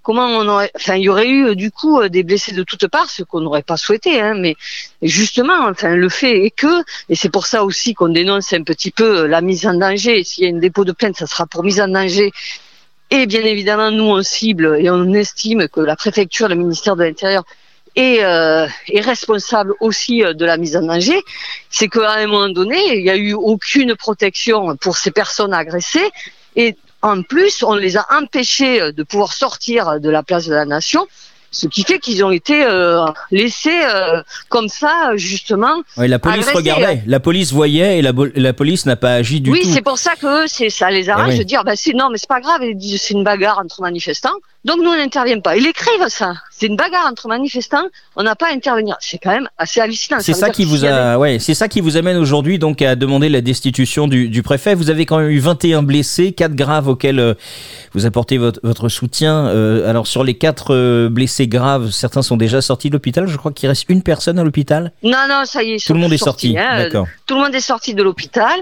comment 0.03 0.26
on 0.26 0.47
aurait, 0.47 0.71
il 0.88 1.03
y 1.03 1.09
aurait 1.09 1.29
eu 1.29 1.57
du 1.57 1.71
coup 1.71 2.07
des 2.09 2.23
blessés 2.23 2.53
de 2.53 2.62
toutes 2.62 2.87
parts, 2.88 3.11
ce 3.11 3.23
qu'on 3.23 3.41
n'aurait 3.41 3.62
pas 3.62 3.76
souhaité. 3.76 4.21
Hein. 4.21 4.35
Mais 4.35 4.55
justement, 5.03 5.73
le 5.83 6.09
fait 6.09 6.45
est 6.45 6.50
que, 6.50 6.83
et 7.09 7.17
c'est 7.17 7.31
pour 7.31 7.47
ça 7.47 7.64
aussi 7.64 7.95
qu'on 7.95 8.11
dénonce 8.11 8.53
un 8.53 8.62
petit 8.62 8.91
peu 8.91 9.26
la 9.26 9.41
mise 9.41 9.67
en 9.67 9.75
danger. 9.75 10.23
S'il 10.23 10.45
y 10.45 10.47
a 10.47 10.50
une 10.50 10.61
dépôt 10.61 10.85
de 10.85 10.93
plainte, 10.93 11.17
ça 11.17 11.26
sera 11.26 11.47
pour 11.47 11.64
mise 11.64 11.81
en 11.81 11.88
danger. 11.88 12.31
Et 13.11 13.26
bien 13.26 13.43
évidemment, 13.43 13.91
nous 13.91 14.05
on 14.05 14.23
cible 14.23 14.76
et 14.81 14.91
on 14.91 15.12
estime 15.12 15.69
que 15.69 15.81
la 15.81 15.97
préfecture, 15.97 16.49
le 16.49 16.55
ministère 16.55 16.97
de 16.97 17.05
l'Intérieur 17.05 17.45
euh, 17.97 18.67
est 18.88 19.00
responsable 19.00 19.75
aussi 19.79 20.25
euh, 20.25 20.35
de 20.35 20.45
la 20.45 20.57
mise 20.57 20.76
en 20.76 20.83
danger, 20.83 21.23
c'est 21.71 21.87
qu'à 21.87 22.14
un 22.14 22.26
moment 22.26 22.49
donné, 22.49 22.97
il 22.97 23.05
n'y 23.05 23.11
a 23.11 23.17
eu 23.17 23.35
aucune 23.35 23.95
protection 23.95 24.76
pour 24.76 24.97
ces 24.97 25.12
personnes 25.12 25.55
agressées 25.55 26.11
et 26.56 26.76
en 27.02 27.23
plus, 27.23 27.62
on 27.62 27.75
les 27.75 27.96
a 27.96 28.06
empêchés 28.11 28.92
de 28.92 29.02
pouvoir 29.02 29.32
sortir 29.32 30.00
de 30.00 30.08
la 30.08 30.23
place 30.23 30.46
de 30.46 30.54
la 30.54 30.64
nation 30.64 31.06
ce 31.54 31.66
qui 31.68 31.84
fait 31.84 31.99
qu'ils 31.99 32.25
ont 32.25 32.30
été 32.30 32.64
euh, 32.64 33.06
laissés 33.30 33.80
euh, 33.84 34.23
comme 34.49 34.68
ça, 34.68 35.12
justement. 35.14 35.82
Oui, 35.96 36.08
la 36.08 36.18
police 36.18 36.50
regardait, 36.50 37.02
la 37.06 37.20
police 37.20 37.52
voyait 37.52 37.99
et 37.99 38.02
la, 38.02 38.12
la 38.34 38.52
police 38.52 38.87
n'a 38.87 38.96
pas 38.96 39.14
agi 39.14 39.40
du 39.40 39.50
tout. 39.50 39.56
Oui, 39.56 39.64
c'est 39.64 39.82
pour 39.82 39.99
ça 39.99 40.16
que 40.16 40.46
c'est 40.49 40.68
ça 40.68 40.90
les 40.90 41.08
arrange 41.08 41.34
eh 41.34 41.38
de 41.38 41.42
dire 41.44 41.62
bah 41.64 41.75
non 41.94 42.08
mais 42.11 42.18
c'est 42.18 42.28
pas 42.28 42.40
grave, 42.40 42.61
c'est 42.99 43.14
une 43.14 43.25
bagarre 43.25 43.58
entre 43.58 43.80
manifestants, 43.80 44.34
donc 44.64 44.78
nous 44.78 44.90
on 44.90 44.97
n'intervient 44.97 45.40
pas. 45.40 45.56
Ils 45.56 45.66
écrivent 45.66 46.09
ça, 46.09 46.35
c'est 46.50 46.66
une 46.66 46.76
bagarre 46.76 47.06
entre 47.11 47.28
manifestants, 47.28 47.85
on 48.16 48.23
n'a 48.23 48.35
pas 48.35 48.49
à 48.49 48.52
intervenir. 48.52 48.97
C'est 49.00 49.18
quand 49.18 49.30
même 49.30 49.49
assez 49.59 49.80
hallucinant. 49.80 50.18
C'est 50.21 50.33
ça, 50.33 50.50
qui 50.50 50.64
vous 50.64 50.85
a, 50.85 51.18
ouais, 51.18 51.38
c'est 51.38 51.54
ça 51.54 51.68
qui 51.68 51.80
vous 51.80 51.97
amène 51.97 52.16
aujourd'hui 52.16 52.59
donc 52.59 52.80
à 52.83 52.97
demander 52.97 53.28
la 53.28 53.40
destitution 53.40 54.09
du, 54.09 54.28
du, 54.28 54.42
préfet. 54.42 54.75
Vous 54.75 54.90
avez 54.90 55.06
quand 55.06 55.18
même 55.18 55.30
eu 55.30 55.38
21 55.38 55.83
blessés, 55.83 56.33
4 56.33 56.54
graves 56.54 56.88
auxquels 56.88 57.21
euh, 57.21 57.35
vous 57.92 58.06
apportez 58.06 58.38
votre, 58.38 58.61
votre 58.62 58.88
soutien. 58.88 59.47
alors 59.87 60.06
sur 60.06 60.25
les 60.25 60.35
4 60.35 61.09
blessés 61.09 61.47
grave, 61.47 61.90
certains 61.90 62.23
sont 62.23 62.37
déjà 62.37 62.61
sortis 62.61 62.88
de 62.88 62.94
l'hôpital. 62.94 63.26
Je 63.26 63.37
crois 63.37 63.52
qu'il 63.52 63.68
reste 63.68 63.85
une 63.88 64.02
personne 64.02 64.38
à 64.38 64.44
l'hôpital. 64.44 64.92
Non, 65.02 65.26
non, 65.28 65.44
ça 65.44 65.62
y 65.62 65.73
est. 65.73 65.87
Tout 65.87 65.94
le 65.94 66.00
monde 66.00 66.12
est 66.12 66.18
sorti. 66.18 66.56
Hein. 66.59 66.88
Tout 67.26 67.35
le 67.35 67.40
monde 67.40 67.54
est 67.54 67.61
sorti 67.61 67.94
de 67.94 68.02
l'hôpital. 68.02 68.61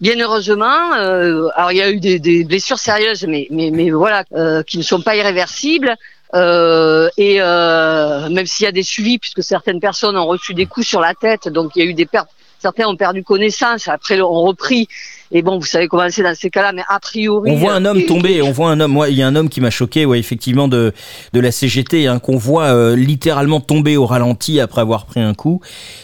Bien 0.00 0.20
heureusement, 0.20 0.92
euh, 0.94 1.48
alors 1.54 1.72
il 1.72 1.78
y 1.78 1.82
a 1.82 1.90
eu 1.90 1.98
des, 1.98 2.44
blessures 2.44 2.78
sérieuses, 2.78 3.24
mais 3.26 3.46
mais 3.50 3.70
mais 3.72 3.90
voilà, 3.90 4.24
euh, 4.34 4.62
qui 4.62 4.76
ne 4.78 4.82
sont 4.82 5.00
pas 5.00 5.16
irréversibles. 5.16 5.94
Euh, 6.34 7.08
et 7.16 7.38
même 7.38 8.46
s'il 8.46 8.64
y 8.64 8.68
a 8.68 8.72
des 8.72 8.82
suivis, 8.82 9.18
puisque 9.18 9.42
certaines 9.42 9.80
personnes 9.80 10.16
ont 10.16 10.26
reçu 10.26 10.54
des 10.54 10.66
coups 10.66 10.86
sur 10.86 11.00
la 11.00 11.14
tête, 11.14 11.48
donc 11.48 11.72
il 11.76 11.84
y 11.84 11.86
a 11.86 11.90
eu 11.90 11.94
des 11.94 12.06
pertes 12.06 12.28
certains 12.58 12.88
ont 12.88 12.96
perdu 12.96 13.22
connaissance, 13.22 13.88
après 13.88 14.20
ont 14.20 14.42
repris. 14.42 14.88
Et 15.32 15.42
bon, 15.42 15.58
vous 15.58 15.66
savez 15.66 15.88
comment 15.88 16.06
c'est 16.08 16.22
dans 16.22 16.34
ces 16.34 16.50
cas-là, 16.50 16.72
mais 16.72 16.82
a 16.88 17.00
priori. 17.00 17.50
On 17.50 17.56
voit 17.56 17.74
un 17.74 17.84
homme 17.84 18.04
tomber, 18.04 18.42
on 18.42 18.52
voit 18.52 18.70
un 18.70 18.80
homme. 18.80 18.92
Moi, 18.92 19.08
il 19.08 19.16
y 19.16 19.22
a 19.22 19.26
un 19.26 19.34
homme 19.36 19.48
qui 19.48 19.60
m'a 19.60 19.70
choqué, 19.70 20.04
ouais, 20.04 20.18
effectivement, 20.18 20.68
de 20.68 20.92
de 21.32 21.40
la 21.40 21.50
CGT, 21.50 22.06
hein, 22.06 22.18
qu'on 22.18 22.36
voit 22.36 22.66
euh, 22.66 22.96
littéralement 22.96 23.60
tomber 23.60 23.96
au 23.96 24.06
ralenti 24.06 24.60
après 24.60 24.80
avoir 24.80 25.06
pris 25.06 25.20
un 25.20 25.34
coup. 25.34 25.60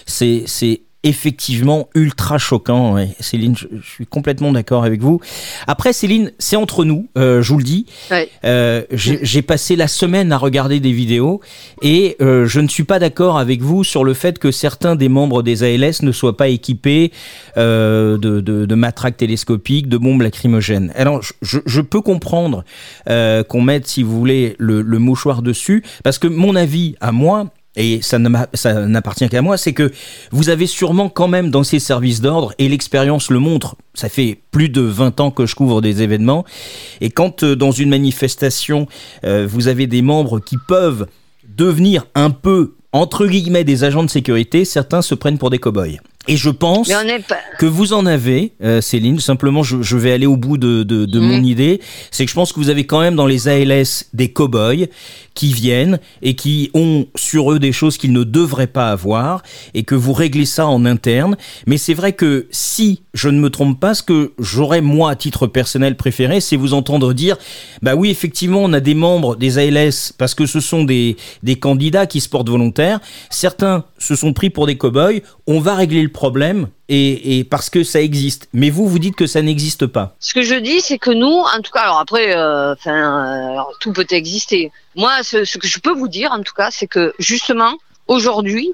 C'est 0.07 0.45
c'est 0.47 0.83
effectivement 1.03 1.89
ultra 1.95 2.39
choquant. 2.39 2.97
Céline, 3.21 3.57
je, 3.57 3.67
suis 3.83 4.07
complètement 4.07 4.53
d'accord 4.53 4.85
avec 4.85 5.01
vous. 5.01 5.21
Après, 5.67 5.93
Céline, 5.93 6.33
c'est 6.39 6.57
entre 6.57 6.85
nous, 6.85 7.09
euh, 7.19 7.43
je 7.43 7.53
vous 7.53 7.59
le 7.59 7.65
dis. 7.65 7.87
Euh, 8.45 8.83
j'ai 8.93 9.43
passé 9.43 9.77
la 9.77 9.89
semaine 9.89 10.33
à 10.33 10.39
regarder 10.39 10.81
des 10.81 10.93
vidéos 10.93 11.41
et 11.83 12.17
euh, 12.21 12.47
je 12.47 12.61
ne 12.61 12.69
suis 12.69 12.85
pas 12.85 12.99
d'accord 12.99 13.39
avec 13.39 13.63
vous 13.63 13.85
sur 13.85 14.05
le 14.05 14.15
fait 14.15 14.39
que 14.39 14.51
certains 14.51 14.97
des 14.97 15.09
membres 15.09 15.43
des 15.43 15.65
ALS 15.65 16.03
ne 16.03 16.13
soient 16.13 16.37
pas 16.37 16.49
équipés 16.49 17.13
de, 17.57 18.17
de, 18.17 18.41
de, 18.41 18.75
matraques 18.75 19.17
télescopiques, 19.17 19.89
de 19.89 19.97
bombes 19.97 20.23
lacrymogènes. 20.23 20.93
Alors, 20.95 21.21
je, 21.43 21.59
je 21.67 21.81
peux 21.81 22.01
comprendre 22.01 22.65
qu'on 23.07 23.61
mette, 23.61 23.87
si 23.87 24.03
vous 24.03 24.19
voulez, 24.19 24.55
le, 24.59 24.83
le 24.83 24.99
mouchoir 24.99 25.43
dessus, 25.43 25.83
parce 26.05 26.19
que 26.19 26.29
mon 26.29 26.55
avis, 26.57 26.95
à 27.01 27.13
moi, 27.13 27.51
et 27.77 28.01
ça 28.03 28.19
n'appartient 28.19 29.29
qu'à 29.29 29.43
moi, 29.43 29.57
c'est 29.57 29.73
que 29.73 29.91
vous 30.31 30.51
avez 30.51 30.67
sûrement 30.67 31.09
quand 31.09 31.29
même 31.29 31.51
dans 31.51 31.65
ces 31.65 31.79
services 31.79 32.21
d'ordre, 32.21 32.53
et 32.59 32.69
l'expérience 32.69 33.31
le 33.31 33.39
montre, 33.39 33.77
ça 33.95 34.09
fait 34.09 34.41
plus 34.51 34.69
de 34.69 34.83
20 34.83 35.21
ans 35.21 35.31
que 35.31 35.47
je 35.47 35.55
couvre 35.55 35.81
des 35.81 36.03
événements, 36.03 36.45
et 37.01 37.11
quand 37.11 37.43
euh, 37.43 37.57
dans 37.57 37.71
une 37.71 37.91
manifestation, 37.91 38.87
euh, 39.25 39.47
vous 39.49 39.69
avez 39.69 39.87
des 39.87 40.03
membres 40.03 40.41
qui 40.41 40.57
peuvent 40.69 41.07
devenir 41.57 42.07
un 42.15 42.31
peu, 42.31 42.75
entre 42.93 43.27
guillemets, 43.27 43.65
des 43.65 43.85
agents 43.85 44.05
de 44.05 44.11
sécurité, 44.11 44.65
certains 44.65 45.03
se 45.03 45.15
prennent 45.15 45.39
pour 45.39 45.51
des 45.51 45.59
cow-boys. 45.59 45.99
Et 46.29 46.37
je 46.37 46.51
pense 46.51 46.89
que 47.59 47.67
vous 47.67 47.93
en 47.93 48.07
avez, 48.07 48.53
euh, 48.63 48.81
Céline. 48.81 49.19
Simplement, 49.19 49.65
je, 49.65 49.97
vais 49.97 50.13
aller 50.13 50.27
au 50.27 50.37
bout 50.37 50.57
de, 50.57 50.85
de, 50.85 51.19
mon 51.19 51.39
mhm. 51.39 51.45
idée. 51.45 51.81
C'est 52.13 52.25
que 52.25 52.31
je 52.31 52.35
pense 52.35 52.53
que 52.53 52.61
vous 52.61 52.69
avez 52.69 52.87
quand 52.87 53.01
même 53.01 53.17
dans 53.17 53.27
les 53.27 53.49
ALS 53.49 54.05
des 54.13 54.33
cow-boys 54.33 54.87
qui 55.35 55.53
viennent 55.53 55.99
et 56.21 56.35
qui 56.35 56.71
ont 56.75 57.07
sur 57.17 57.53
eux 57.53 57.59
des 57.59 57.73
choses 57.73 57.97
qu'ils 57.97 58.13
ne 58.13 58.23
devraient 58.23 58.67
pas 58.67 58.91
avoir 58.91 59.43
et 59.75 59.83
que 59.83 59.95
vous 59.95 60.13
réglez 60.13 60.45
ça 60.45 60.67
en 60.67 60.85
interne. 60.85 61.37
Mais 61.67 61.77
c'est 61.77 61.95
vrai 61.95 62.13
que 62.13 62.47
si 62.51 63.03
je 63.15 63.29
ne 63.29 63.41
me 63.41 63.51
trompe 63.51 63.81
pas, 63.81 63.95
ce 63.95 64.03
que 64.03 64.33
j'aurais 64.39 64.81
moi 64.81 65.11
à 65.11 65.17
titre 65.17 65.47
personnel 65.47 65.97
préféré, 65.97 66.41
c'est 66.41 66.57
vous 66.57 66.75
entendre 66.75 67.15
dire, 67.15 67.37
bah 67.83 67.95
oui, 67.95 68.11
effectivement, 68.11 68.61
on 68.63 68.73
a 68.73 68.81
des 68.81 68.95
membres 68.95 69.37
des 69.37 69.59
ALS 69.59 70.13
parce 70.19 70.35
que 70.35 70.47
ce 70.47 70.61
sont 70.61 70.85
des, 70.85 71.17
des 71.43 71.57
candidats 71.57 72.07
qui 72.07 72.21
se 72.21 72.29
portent 72.29 72.49
volontaires. 72.49 73.01
Certains 73.31 73.85
se 73.99 74.15
sont 74.15 74.33
pris 74.33 74.51
pour 74.51 74.67
des 74.67 74.77
cow-boys. 74.77 75.21
On 75.47 75.59
va 75.59 75.75
régler 75.75 76.03
le 76.03 76.12
problème 76.13 76.69
et, 76.89 77.47
parce 77.51 77.71
que 77.71 77.85
ça 77.85 78.01
existe. 78.01 78.49
Mais 78.53 78.71
vous, 78.71 78.87
vous 78.87 78.99
dites 78.99 79.17
que 79.17 79.27
ça 79.27 79.43
n'existe 79.43 79.87
pas. 79.87 80.15
Ce 80.21 80.35
que 80.35 80.43
je 80.43 80.55
dis, 80.55 80.81
c'est 80.81 80.99
que 80.99 81.11
nous, 81.11 81.27
en 81.27 81.61
tout 81.63 81.73
cas, 81.73 81.81
alors 81.81 82.01
après, 82.01 82.37
euh, 82.37 82.75
euh, 82.87 83.57
tout 83.81 83.93
peut 83.93 84.07
exister. 84.11 84.71
Moi, 84.95 85.23
ce, 85.23 85.59
que 85.59 85.67
je 85.67 85.79
peux 85.79 85.93
vous 85.93 86.09
dire, 86.09 86.33
en 86.33 86.43
tout 86.43 86.55
cas, 86.55 86.71
c'est 86.71 86.87
que 86.87 87.15
justement, 87.19 87.75
aujourd'hui, 88.09 88.73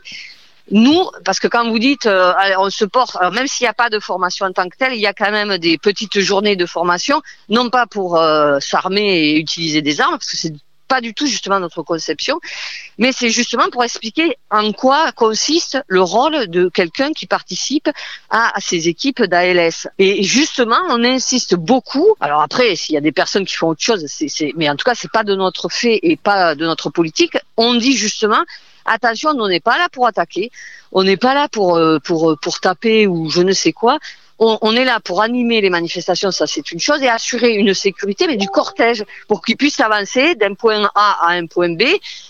nous, 0.71 1.09
parce 1.25 1.41
que 1.41 1.49
quand 1.49 1.69
vous 1.71 1.79
dites 1.79 2.07
euh, 2.07 2.35
on 2.59 2.69
se 2.69 2.85
porte, 2.85 3.17
même 3.33 3.47
s'il 3.47 3.65
n'y 3.65 3.69
a 3.69 3.75
pas 3.75 3.89
de 3.89 4.01
formation 4.01 4.47
en 4.47 4.53
tant 4.53 4.69
que 4.69 4.77
telle, 4.77 4.93
il 4.93 5.01
y 5.01 5.07
a 5.07 5.15
quand 5.15 5.31
même 5.31 5.57
des 5.57 5.79
petites 5.79 6.21
journées 6.21 6.57
de 6.57 6.67
formation, 6.67 7.23
non 7.49 7.71
pas 7.71 7.87
pour 7.87 8.21
s'armer 8.61 9.19
et 9.19 9.39
utiliser 9.39 9.81
des 9.81 10.01
armes, 10.01 10.13
parce 10.19 10.31
que 10.31 10.37
c'est 10.37 10.53
pas 10.89 11.01
du 11.01 11.15
tout 11.15 11.27
justement 11.27 11.61
notre 11.61 11.83
conception, 11.83 12.41
mais 12.97 13.13
c'est 13.13 13.31
justement 13.31 13.69
pour 13.71 13.85
expliquer 13.85 14.37
en 14.51 14.73
quoi 14.73 15.13
consiste 15.13 15.79
le 15.87 16.03
rôle 16.03 16.49
de 16.49 16.69
quelqu'un 16.69 17.13
qui 17.13 17.27
participe 17.27 17.89
à, 18.31 18.53
ces 18.59 18.89
équipes 18.89 19.23
d'ALS. 19.23 19.89
Et 19.99 20.23
justement, 20.23 20.79
on 20.89 21.05
insiste 21.05 21.55
beaucoup. 21.55 22.15
Alors 22.21 22.41
après, 22.41 22.75
s'il 22.75 22.95
y 22.95 22.99
a 22.99 23.03
des 23.03 23.13
personnes 23.13 23.45
qui 23.45 23.55
font 23.55 23.69
autre 23.69 23.83
chose, 23.83 24.05
c'est, 24.09 24.53
mais 24.57 24.69
en 24.69 24.77
tout 24.77 24.85
cas, 24.85 24.95
c'est 24.95 25.13
pas 25.13 25.25
de 25.25 25.35
notre 25.35 25.69
fait 25.69 26.01
et 26.03 26.17
pas 26.17 26.55
de 26.55 26.65
notre 26.65 26.91
politique. 26.91 27.37
On 27.57 27.75
dit 27.75 27.93
justement 27.93 28.43
attention, 28.89 29.31
on 29.31 29.49
n'est 29.49 29.61
pas 29.61 29.79
là 29.79 29.89
pour 29.91 30.07
attaquer, 30.07 30.51
on 30.93 31.03
n'est 31.05 31.17
pas 31.17 31.35
là 31.35 31.49
pour, 31.49 31.77
euh, 31.77 31.99
pour 32.01 32.61
taper 32.61 33.07
ou 33.07 33.31
je 33.31 33.43
ne 33.43 33.53
sais 33.53 33.73
quoi. 33.73 33.99
On, 34.41 34.77
est 34.77 34.85
là 34.85 35.01
pour 35.01 35.21
animer 35.21 35.61
les 35.61 35.69
manifestations, 35.69 36.31
ça 36.31 36.47
c'est 36.47 36.71
une 36.71 36.79
chose, 36.79 37.03
et 37.03 37.09
assurer 37.09 37.55
une 37.55 37.75
sécurité, 37.75 38.29
mais 38.29 38.37
du 38.37 38.47
cortège, 38.47 39.05
pour 39.27 39.43
qu'ils 39.43 39.57
puissent 39.57 39.81
avancer 39.81 40.37
d'un 40.37 40.55
point 40.55 40.89
A 40.95 41.27
à 41.27 41.33
un 41.33 41.47
point 41.47 41.75
B, 41.75 41.83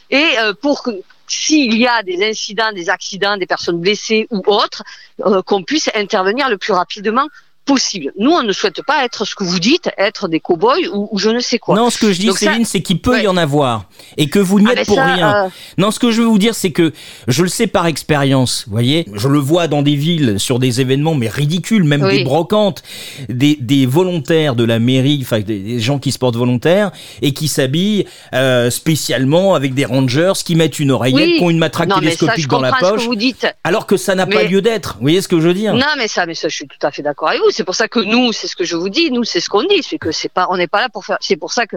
et 0.09 0.25
euh, 0.39 0.55
pour 0.55 0.83
que 0.83 0.91
s'il 1.27 1.77
y 1.77 1.87
a 1.87 2.03
des 2.03 2.27
incidents, 2.27 2.73
des 2.73 2.89
accidents, 2.89 3.37
des 3.37 3.45
personnes 3.45 3.79
blessées 3.79 4.27
ou 4.31 4.43
autres, 4.47 4.83
euh, 5.27 5.43
qu'on 5.43 5.63
puisse 5.63 5.91
intervenir 5.95 6.49
le 6.49 6.57
plus 6.57 6.73
rapidement 6.73 7.29
possible. 7.69 8.13
Nous, 8.19 8.31
on 8.31 8.43
ne 8.43 8.53
souhaite 8.53 8.83
pas 8.83 9.05
être 9.05 9.27
ce 9.27 9.35
que 9.35 9.45
vous 9.45 9.59
dites, 9.61 9.91
être 9.99 10.27
des 10.27 10.41
cow-boys 10.41 10.89
ou, 10.93 11.19
je 11.19 11.29
ne 11.29 11.39
sais 11.39 11.59
quoi. 11.59 11.77
Non, 11.77 11.91
ce 11.91 11.99
que 11.99 12.13
je 12.13 12.19
dis, 12.19 12.33
Céline, 12.33 12.65
c'est 12.65 12.81
qu'il 12.81 13.01
peut 13.01 13.23
y 13.23 13.29
en 13.29 13.37
avoir 13.37 13.85
et 14.17 14.31
que 14.31 14.39
vous 14.39 14.59
n'y 14.59 14.67
ah, 14.69 14.81
êtes 14.81 14.87
pour 14.87 14.97
rien. 14.97 15.45
Euh, 15.45 15.49
non, 15.77 15.91
ce 15.91 15.99
que 15.99 16.11
je 16.11 16.23
veux 16.23 16.27
vous 16.27 16.39
dire, 16.39 16.55
c'est 16.55 16.71
que 16.71 16.93
je 17.29 17.43
le 17.43 17.49
sais 17.49 17.67
par 17.67 17.87
expérience, 17.87 18.65
vous 18.67 18.73
voyez, 18.73 19.07
je 19.13 19.29
le 19.29 19.39
vois 19.39 19.69
dans 19.69 19.83
des 19.83 19.97
villes, 19.97 20.41
sur 20.41 20.59
des 20.59 20.81
événements, 20.81 21.15
mais 21.15 21.29
ridicules, 21.29 21.85
même 21.85 22.09
des 22.09 22.25
brocantes, 22.25 22.83
des, 23.29 23.59
des, 23.61 23.85
volontaires 23.85 24.55
de 24.55 24.65
la 24.65 24.79
mairie, 24.79 25.21
enfin 25.23 25.41
des, 25.41 25.79
gens 25.79 25.99
qui 25.99 26.11
se 26.11 26.19
portent 26.19 26.37
volontaires 26.37 26.91
et 27.21 27.33
qui 27.35 27.49
s'habillent 27.49 28.07
euh, 28.35 28.71
spécialement 28.71 29.55
avec 29.55 29.75
des 29.75 29.85
rangers 29.85 30.33
qui 30.43 30.55
mettent 30.55 30.79
une 30.79 30.91
oreillette, 30.91 31.37
qui 31.37 31.43
ont 31.43 31.51
une 31.51 31.59
matraque 31.59 31.95
télescopique 31.95 32.49
dans 32.49 32.61
la 32.61 32.73
poche, 32.73 33.05
vous 33.05 33.15
dites. 33.15 33.47
alors 33.63 33.87
que 33.87 33.99
ça 33.99 34.15
n'a 34.15 34.27
pas 34.27 34.45
lieu 34.45 34.63
d'être. 34.63 34.95
Vous 34.95 35.03
voyez 35.03 35.21
ce 35.21 35.29
que 35.29 35.39
je 35.39 35.49
veux 35.49 35.55
dire 35.55 35.75
Non, 35.75 35.87
mais 35.99 36.09
ça, 36.09 36.25
mais 36.25 36.35
ça, 36.35 36.49
je 36.49 36.55
suis 36.55 36.67
tout 36.67 36.87
à 36.87 36.91
fait 36.91 37.03
d'accord 37.03 37.29
avec 37.29 37.41
vous 37.43 37.51
c'est 37.59 37.65
pour 37.65 37.75
ça 37.75 37.89
que 37.89 37.99
nous, 37.99 38.31
c'est 38.31 38.47
ce 38.47 38.55
que 38.55 38.63
je 38.63 38.77
vous 38.77 38.89
dis, 38.89 39.11
nous, 39.11 39.25
c'est 39.25 39.41
ce 39.41 39.49
qu'on 39.49 39.65
dit, 39.65 39.83
c'est 39.83 39.99
que 39.99 40.13
c'est 40.13 40.29
pas, 40.29 40.47
on 40.49 40.57
n'est 40.57 40.69
pas 40.69 40.81
là 40.81 40.89
pour 40.89 41.05
faire. 41.05 41.19
C'est 41.21 41.35
pour 41.35 41.53
ça 41.53 41.67
que 41.67 41.75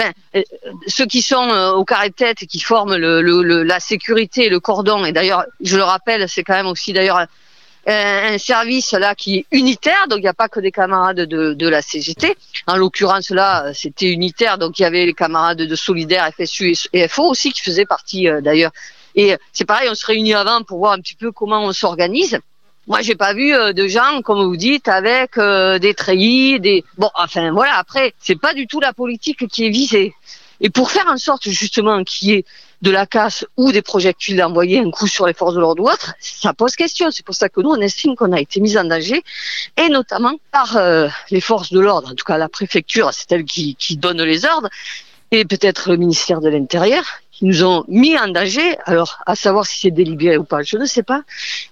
euh, 0.00 0.42
ceux 0.86 1.06
qui 1.06 1.22
sont 1.22 1.48
euh, 1.48 1.72
au 1.72 1.84
carré 1.84 2.10
de 2.10 2.14
tête 2.14 2.44
et 2.44 2.46
qui 2.46 2.60
forment 2.60 2.94
la 2.94 3.80
sécurité, 3.80 4.48
le 4.48 4.60
cordon, 4.60 5.04
et 5.04 5.10
d'ailleurs, 5.10 5.44
je 5.60 5.76
le 5.76 5.82
rappelle, 5.82 6.28
c'est 6.28 6.44
quand 6.44 6.54
même 6.54 6.68
aussi 6.68 6.92
d'ailleurs 6.92 7.26
un 7.86 8.38
service 8.38 8.92
là 8.92 9.16
qui 9.16 9.38
est 9.38 9.46
unitaire, 9.50 10.06
donc 10.08 10.18
il 10.18 10.22
n'y 10.22 10.28
a 10.28 10.34
pas 10.34 10.48
que 10.48 10.60
des 10.60 10.70
camarades 10.70 11.22
de, 11.22 11.52
de 11.52 11.68
la 11.68 11.82
CGT. 11.82 12.36
En 12.68 12.76
l'occurrence 12.76 13.30
là, 13.30 13.74
c'était 13.74 14.12
unitaire, 14.12 14.56
donc 14.56 14.78
il 14.78 14.82
y 14.82 14.84
avait 14.84 15.04
les 15.04 15.14
camarades 15.14 15.62
de 15.62 15.74
Solidaire, 15.74 16.30
FSU 16.32 16.76
et 16.92 17.08
FO 17.08 17.24
aussi 17.24 17.52
qui 17.52 17.60
faisaient 17.60 17.86
partie 17.86 18.28
d'ailleurs. 18.40 18.70
Et 19.16 19.36
c'est 19.52 19.64
pareil, 19.64 19.88
on 19.90 19.96
se 19.96 20.06
réunit 20.06 20.34
avant 20.34 20.62
pour 20.62 20.78
voir 20.78 20.92
un 20.92 21.00
petit 21.00 21.16
peu 21.16 21.32
comment 21.32 21.64
on 21.64 21.72
s'organise. 21.72 22.38
Moi, 22.86 23.00
j'ai 23.00 23.14
pas 23.14 23.32
vu 23.32 23.54
euh, 23.54 23.72
de 23.72 23.88
gens, 23.88 24.20
comme 24.22 24.44
vous 24.44 24.56
dites, 24.56 24.88
avec 24.88 25.38
euh, 25.38 25.78
des 25.78 25.94
treillis, 25.94 26.60
des 26.60 26.84
bon, 26.98 27.10
enfin 27.14 27.50
voilà. 27.50 27.76
Après, 27.78 28.14
c'est 28.18 28.38
pas 28.38 28.52
du 28.52 28.66
tout 28.66 28.80
la 28.80 28.92
politique 28.92 29.48
qui 29.48 29.66
est 29.66 29.70
visée. 29.70 30.14
Et 30.60 30.70
pour 30.70 30.90
faire 30.90 31.08
en 31.08 31.16
sorte 31.16 31.48
justement 31.48 32.04
qu'il 32.04 32.28
y 32.28 32.32
ait 32.32 32.44
de 32.82 32.90
la 32.90 33.06
casse 33.06 33.46
ou 33.56 33.72
des 33.72 33.82
projectiles 33.82 34.36
d'envoyer 34.36 34.78
un 34.78 34.90
coup 34.90 35.06
sur 35.06 35.26
les 35.26 35.32
forces 35.32 35.54
de 35.54 35.60
l'ordre 35.60 35.82
ou 35.82 35.88
autre, 35.88 36.14
ça 36.20 36.52
pose 36.52 36.76
question. 36.76 37.10
C'est 37.10 37.24
pour 37.24 37.34
ça 37.34 37.48
que 37.48 37.60
nous, 37.60 37.70
on 37.70 37.80
estime 37.80 38.14
qu'on 38.14 38.32
a 38.32 38.40
été 38.40 38.60
mis 38.60 38.76
en 38.76 38.84
danger, 38.84 39.22
et 39.76 39.88
notamment 39.88 40.34
par 40.52 40.76
euh, 40.76 41.08
les 41.30 41.40
forces 41.40 41.72
de 41.72 41.80
l'ordre, 41.80 42.12
en 42.12 42.14
tout 42.14 42.24
cas 42.24 42.36
la 42.36 42.48
préfecture, 42.48 43.10
c'est 43.12 43.32
elle 43.32 43.44
qui, 43.44 43.76
donne 43.96 44.22
les 44.22 44.44
ordres, 44.44 44.68
et 45.30 45.44
peut-être 45.44 45.90
le 45.90 45.96
ministère 45.96 46.40
de 46.40 46.48
l'Intérieur, 46.48 47.04
nous 47.42 47.64
ont 47.64 47.84
mis 47.88 48.18
en 48.18 48.28
danger. 48.28 48.76
Alors, 48.84 49.18
à 49.26 49.34
savoir 49.34 49.66
si 49.66 49.80
c'est 49.80 49.90
délibéré 49.90 50.36
ou 50.36 50.44
pas, 50.44 50.62
je 50.62 50.76
ne 50.76 50.86
sais 50.86 51.02
pas. 51.02 51.22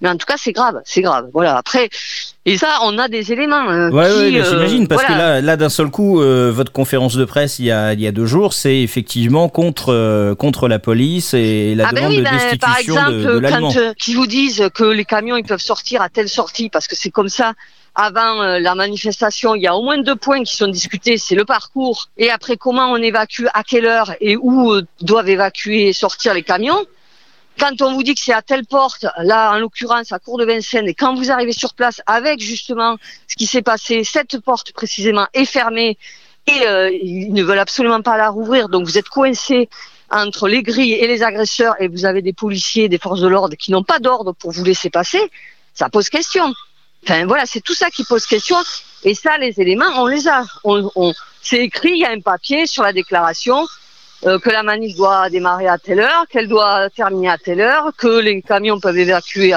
Mais 0.00 0.08
en 0.08 0.16
tout 0.16 0.26
cas, 0.26 0.36
c'est 0.36 0.52
grave, 0.52 0.80
c'est 0.84 1.02
grave. 1.02 1.28
Voilà. 1.32 1.56
Après, 1.56 1.88
et 2.44 2.58
ça, 2.58 2.78
on 2.82 2.98
a 2.98 3.06
des 3.06 3.32
éléments. 3.32 3.70
Euh, 3.70 3.90
ouais, 3.90 4.02
ouais, 4.02 4.40
euh, 4.40 4.44
j'imagine, 4.44 4.88
parce 4.88 5.04
que 5.04 5.12
là, 5.12 5.40
là 5.40 5.56
d'un 5.56 5.68
seul 5.68 5.90
coup, 5.90 6.20
euh, 6.20 6.50
votre 6.52 6.72
conférence 6.72 7.14
de 7.14 7.24
presse 7.24 7.60
il 7.60 7.66
y 7.66 7.70
a, 7.70 7.92
il 7.92 8.00
y 8.00 8.06
a 8.06 8.10
deux 8.10 8.26
jours, 8.26 8.52
c'est 8.52 8.80
effectivement 8.80 9.48
contre, 9.48 10.34
contre 10.34 10.66
la 10.66 10.80
police 10.80 11.34
et 11.34 11.76
la 11.76 11.88
ah 11.88 11.92
demande 11.92 12.10
ben 12.10 12.10
oui, 12.10 12.18
de 12.18 12.22
ben, 12.24 12.32
destitution 12.32 12.64
par 12.66 12.78
exemple, 12.78 13.12
de, 13.12 13.34
de 13.34 13.38
l'allemand. 13.38 13.72
Quand, 13.72 13.94
qui 13.96 14.14
vous 14.14 14.26
disent 14.26 14.68
que 14.74 14.82
les 14.82 15.04
camions 15.04 15.36
ils 15.36 15.44
peuvent 15.44 15.60
sortir 15.60 16.02
à 16.02 16.08
telle 16.08 16.28
sortie 16.28 16.68
parce 16.68 16.88
que 16.88 16.96
c'est 16.96 17.10
comme 17.10 17.28
ça 17.28 17.52
avant 17.94 18.40
euh, 18.40 18.58
la 18.58 18.74
manifestation, 18.74 19.54
il 19.54 19.62
y 19.62 19.66
a 19.66 19.74
au 19.76 19.82
moins 19.82 19.98
deux 19.98 20.16
points 20.16 20.42
qui 20.44 20.56
sont 20.56 20.68
discutés, 20.68 21.18
c'est 21.18 21.34
le 21.34 21.44
parcours 21.44 22.08
et 22.16 22.30
après 22.30 22.56
comment 22.56 22.90
on 22.90 22.96
évacue, 22.96 23.46
à 23.52 23.62
quelle 23.62 23.86
heure 23.86 24.14
et 24.20 24.36
où 24.36 24.72
euh, 24.72 24.82
doivent 25.00 25.28
évacuer 25.28 25.88
et 25.88 25.92
sortir 25.92 26.34
les 26.34 26.42
camions. 26.42 26.86
Quand 27.58 27.82
on 27.82 27.92
vous 27.92 28.02
dit 28.02 28.14
que 28.14 28.20
c'est 28.20 28.32
à 28.32 28.40
telle 28.40 28.64
porte, 28.64 29.04
là 29.18 29.52
en 29.52 29.58
l'occurrence 29.58 30.10
à 30.10 30.18
Cour 30.18 30.38
de 30.38 30.44
Vincennes, 30.46 30.88
et 30.88 30.94
quand 30.94 31.14
vous 31.14 31.30
arrivez 31.30 31.52
sur 31.52 31.74
place 31.74 32.00
avec 32.06 32.40
justement 32.40 32.96
ce 33.28 33.36
qui 33.36 33.46
s'est 33.46 33.62
passé, 33.62 34.04
cette 34.04 34.38
porte 34.40 34.72
précisément 34.72 35.26
est 35.34 35.44
fermée 35.44 35.98
et 36.46 36.66
euh, 36.66 36.90
ils 36.90 37.32
ne 37.32 37.42
veulent 37.42 37.58
absolument 37.58 38.00
pas 38.00 38.16
la 38.16 38.30
rouvrir, 38.30 38.70
donc 38.70 38.86
vous 38.86 38.96
êtes 38.96 39.08
coincé 39.08 39.68
entre 40.10 40.48
les 40.48 40.62
grilles 40.62 40.94
et 40.94 41.06
les 41.06 41.22
agresseurs 41.22 41.74
et 41.78 41.88
vous 41.88 42.06
avez 42.06 42.22
des 42.22 42.32
policiers, 42.32 42.88
des 42.88 42.98
forces 42.98 43.20
de 43.20 43.28
l'ordre 43.28 43.54
qui 43.54 43.70
n'ont 43.70 43.84
pas 43.84 43.98
d'ordre 43.98 44.32
pour 44.32 44.50
vous 44.50 44.64
laisser 44.64 44.88
passer, 44.88 45.20
ça 45.74 45.90
pose 45.90 46.08
question. 46.08 46.54
Enfin 47.04 47.26
voilà, 47.26 47.46
c'est 47.46 47.60
tout 47.60 47.74
ça 47.74 47.90
qui 47.90 48.04
pose 48.04 48.26
question. 48.26 48.56
Et 49.04 49.14
ça, 49.14 49.36
les 49.38 49.60
éléments, 49.60 49.90
on 49.96 50.06
les 50.06 50.28
a. 50.28 50.44
On, 50.64 51.12
c'est 51.40 51.58
écrit, 51.58 51.90
il 51.90 51.98
y 51.98 52.04
a 52.04 52.10
un 52.10 52.20
papier 52.20 52.66
sur 52.66 52.84
la 52.84 52.92
déclaration 52.92 53.66
euh, 54.24 54.38
que 54.38 54.50
la 54.50 54.62
manif 54.62 54.96
doit 54.96 55.28
démarrer 55.28 55.66
à 55.66 55.78
telle 55.78 56.00
heure, 56.00 56.26
qu'elle 56.30 56.46
doit 56.46 56.88
terminer 56.90 57.30
à 57.30 57.38
telle 57.38 57.60
heure, 57.60 57.90
que 57.96 58.20
les 58.20 58.40
camions 58.42 58.78
peuvent 58.78 58.98
évacuer 58.98 59.52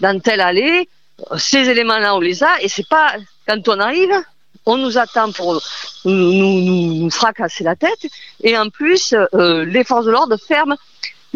dans 0.00 0.20
telle 0.20 0.40
allée. 0.40 0.88
Ces 1.36 1.68
éléments-là, 1.68 2.16
on 2.16 2.20
les 2.20 2.42
a. 2.42 2.60
Et 2.60 2.68
c'est 2.68 2.88
pas 2.88 3.14
quand 3.46 3.68
on 3.68 3.78
arrive, 3.78 4.12
on 4.66 4.76
nous 4.76 4.98
attend 4.98 5.30
pour 5.30 5.62
nous 6.04 7.08
fracasser 7.10 7.62
la 7.62 7.76
tête. 7.76 8.06
Et 8.42 8.58
en 8.58 8.68
plus, 8.68 9.14
euh, 9.34 9.64
les 9.64 9.84
forces 9.84 10.06
de 10.06 10.10
l'ordre 10.10 10.36
ferment 10.36 10.76